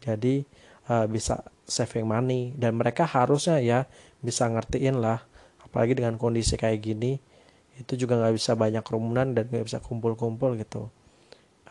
Jadi 0.00 0.44
uh, 0.88 1.04
bisa 1.08 1.44
saving 1.68 2.08
money 2.08 2.56
dan 2.56 2.76
mereka 2.76 3.04
harusnya 3.04 3.60
ya 3.60 3.88
bisa 4.20 4.48
ngertiin 4.48 5.00
lah 5.00 5.20
apalagi 5.60 5.96
dengan 5.96 6.16
kondisi 6.20 6.56
kayak 6.60 6.80
gini 6.80 7.20
itu 7.74 7.98
juga 7.98 8.20
nggak 8.20 8.34
bisa 8.36 8.52
banyak 8.54 8.84
kerumunan 8.84 9.32
dan 9.32 9.48
nggak 9.48 9.66
bisa 9.66 9.78
kumpul-kumpul 9.80 10.56
gitu. 10.56 10.88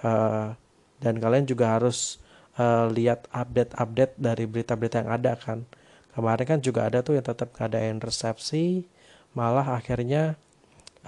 Uh, 0.04 0.54
dan 1.02 1.18
kalian 1.18 1.48
juga 1.48 1.80
harus 1.80 2.22
uh, 2.60 2.92
lihat 2.92 3.26
update-update 3.34 4.14
dari 4.20 4.46
berita-berita 4.46 5.04
yang 5.04 5.12
ada 5.16 5.34
kan 5.40 5.66
kemarin 6.14 6.46
kan 6.46 6.60
juga 6.62 6.88
ada 6.88 7.02
tuh 7.02 7.18
yang 7.18 7.26
tetap 7.26 7.54
ngadain 7.58 7.98
resepsi 7.98 8.86
malah 9.34 9.78
akhirnya 9.78 10.38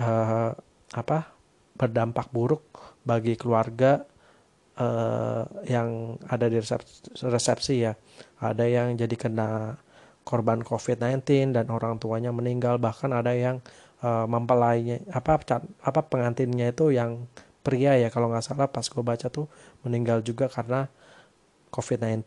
uh, 0.01 0.51
apa 0.93 1.17
berdampak 1.77 2.31
buruk 2.33 2.63
bagi 3.05 3.37
keluarga 3.37 4.01
uh, 4.79 5.43
yang 5.67 6.19
ada 6.25 6.49
di 6.49 6.57
resepsi, 6.57 7.11
resepsi 7.21 7.75
ya. 7.85 7.93
Ada 8.41 8.65
yang 8.65 8.87
jadi 8.97 9.15
kena 9.15 9.77
korban 10.25 10.65
COVID-19 10.65 11.53
dan 11.53 11.69
orang 11.69 12.01
tuanya 12.01 12.33
meninggal. 12.33 12.81
Bahkan 12.81 13.11
ada 13.13 13.35
yang 13.35 13.61
uh, 14.01 14.25
mempelainya 14.25 15.05
apa 15.11 15.37
apa 15.85 16.01
pengantinnya 16.07 16.73
itu 16.73 16.95
yang 16.95 17.29
pria 17.65 17.97
ya 17.97 18.13
kalau 18.13 18.29
nggak 18.29 18.45
salah 18.45 18.69
pas 18.69 18.85
gue 18.85 19.01
baca 19.01 19.27
tuh 19.29 19.49
meninggal 19.81 20.21
juga 20.21 20.45
karena 20.45 20.85
COVID-19 21.73 22.21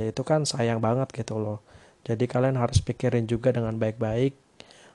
ya 0.00 0.04
itu 0.08 0.22
kan 0.24 0.48
sayang 0.48 0.80
banget 0.80 1.12
gitu 1.12 1.36
loh 1.36 1.60
jadi 2.08 2.24
kalian 2.24 2.56
harus 2.56 2.80
pikirin 2.80 3.28
juga 3.28 3.52
dengan 3.52 3.76
baik-baik. 3.76 4.32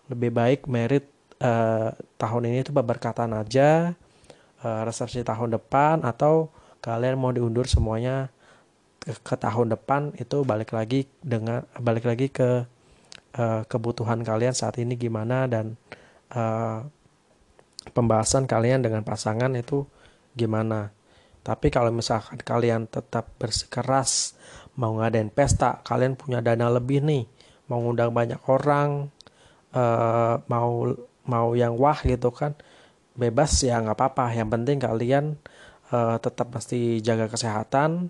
Lebih 0.09 0.31
baik 0.33 0.59
merit 0.65 1.05
uh, 1.45 1.93
tahun 2.17 2.49
ini 2.49 2.65
itu 2.65 2.73
berkatan 2.73 3.37
aja 3.37 3.93
uh, 4.65 4.81
resepsi 4.81 5.21
tahun 5.21 5.53
depan 5.53 6.01
atau 6.01 6.49
kalian 6.81 7.21
mau 7.21 7.29
diundur 7.29 7.69
semuanya 7.69 8.33
ke, 8.97 9.13
ke 9.21 9.35
tahun 9.37 9.77
depan 9.77 10.17
itu 10.17 10.41
balik 10.41 10.73
lagi 10.73 11.05
dengan 11.21 11.63
balik 11.77 12.09
lagi 12.09 12.33
ke 12.33 12.65
uh, 13.37 13.61
kebutuhan 13.69 14.25
kalian 14.25 14.57
saat 14.57 14.81
ini 14.81 14.97
gimana 14.97 15.45
dan 15.45 15.77
uh, 16.33 16.81
pembahasan 17.93 18.49
kalian 18.49 18.81
dengan 18.81 19.05
pasangan 19.05 19.53
itu 19.53 19.85
gimana. 20.33 20.89
Tapi 21.43 21.67
kalau 21.67 21.91
misalkan 21.91 22.39
kalian 22.39 22.87
tetap 22.87 23.35
bersikeras 23.35 24.39
mau 24.79 24.97
ngadain 24.97 25.29
pesta 25.29 25.81
kalian 25.85 26.17
punya 26.17 26.41
dana 26.41 26.69
lebih 26.69 27.03
nih. 27.03 27.25
Mau 27.69 27.79
ngundang 27.81 28.11
banyak 28.11 28.41
orang 28.49 29.07
uh, 29.73 30.35
mau 30.49 30.93
mau 31.25 31.47
yang 31.53 31.77
wah 31.77 31.97
gitu 32.01 32.33
kan. 32.33 32.57
Bebas 33.13 33.61
ya 33.61 33.79
nggak 33.81 33.97
apa-apa. 33.97 34.33
Yang 34.33 34.49
penting 34.57 34.77
kalian 34.81 35.25
uh, 35.93 36.17
tetap 36.17 36.49
mesti 36.53 36.99
jaga 36.99 37.29
kesehatan. 37.29 38.09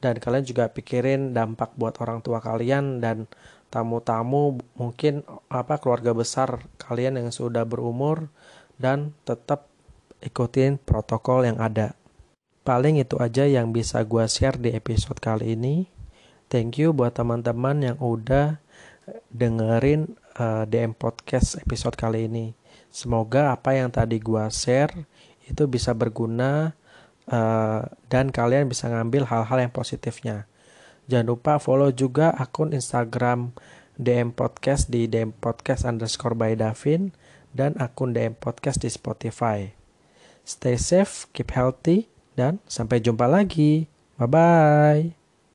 Dan 0.00 0.16
kalian 0.16 0.44
juga 0.48 0.72
pikirin 0.72 1.36
dampak 1.36 1.76
buat 1.76 2.00
orang 2.00 2.24
tua 2.24 2.40
kalian 2.40 3.04
dan 3.04 3.28
tamu-tamu 3.68 4.58
mungkin 4.74 5.22
apa 5.52 5.76
keluarga 5.76 6.16
besar 6.16 6.64
kalian 6.80 7.20
yang 7.20 7.28
sudah 7.28 7.68
berumur 7.68 8.32
dan 8.80 9.12
tetap 9.28 9.68
ikutin 10.24 10.80
protokol 10.80 11.44
yang 11.44 11.60
ada. 11.60 11.99
Paling 12.60 13.00
itu 13.00 13.16
aja 13.16 13.48
yang 13.48 13.72
bisa 13.72 14.04
gue 14.04 14.24
share 14.28 14.60
di 14.60 14.76
episode 14.76 15.16
kali 15.16 15.56
ini. 15.56 15.88
Thank 16.52 16.76
you 16.76 16.92
buat 16.92 17.16
teman-teman 17.16 17.80
yang 17.80 17.96
udah 17.96 18.60
dengerin 19.32 20.12
uh, 20.36 20.62
eh, 20.62 20.64
DM 20.68 20.92
Podcast 20.92 21.56
episode 21.56 21.96
kali 21.96 22.28
ini. 22.28 22.52
Semoga 22.92 23.54
apa 23.54 23.72
yang 23.72 23.88
tadi 23.88 24.20
gue 24.20 24.44
share 24.52 24.92
itu 25.48 25.66
bisa 25.66 25.96
berguna 25.96 26.76
uh, 27.32 27.80
dan 28.12 28.28
kalian 28.28 28.68
bisa 28.68 28.92
ngambil 28.92 29.24
hal-hal 29.30 29.58
yang 29.64 29.72
positifnya. 29.72 30.44
Jangan 31.08 31.26
lupa 31.32 31.58
follow 31.58 31.90
juga 31.90 32.30
akun 32.36 32.76
Instagram 32.76 33.56
DM 33.96 34.36
Podcast 34.36 34.92
di 34.92 35.08
DM 35.08 35.32
Podcast 35.32 35.88
underscore 35.88 36.36
by 36.36 36.54
Davin 36.54 37.16
dan 37.56 37.74
akun 37.80 38.12
DM 38.12 38.36
Podcast 38.36 38.84
di 38.84 38.92
Spotify. 38.92 39.72
Stay 40.44 40.78
safe, 40.78 41.26
keep 41.34 41.54
healthy, 41.54 42.10
dan 42.40 42.56
sampai 42.64 43.04
jumpa 43.04 43.28
lagi. 43.28 43.84
Bye-bye. 44.16 45.19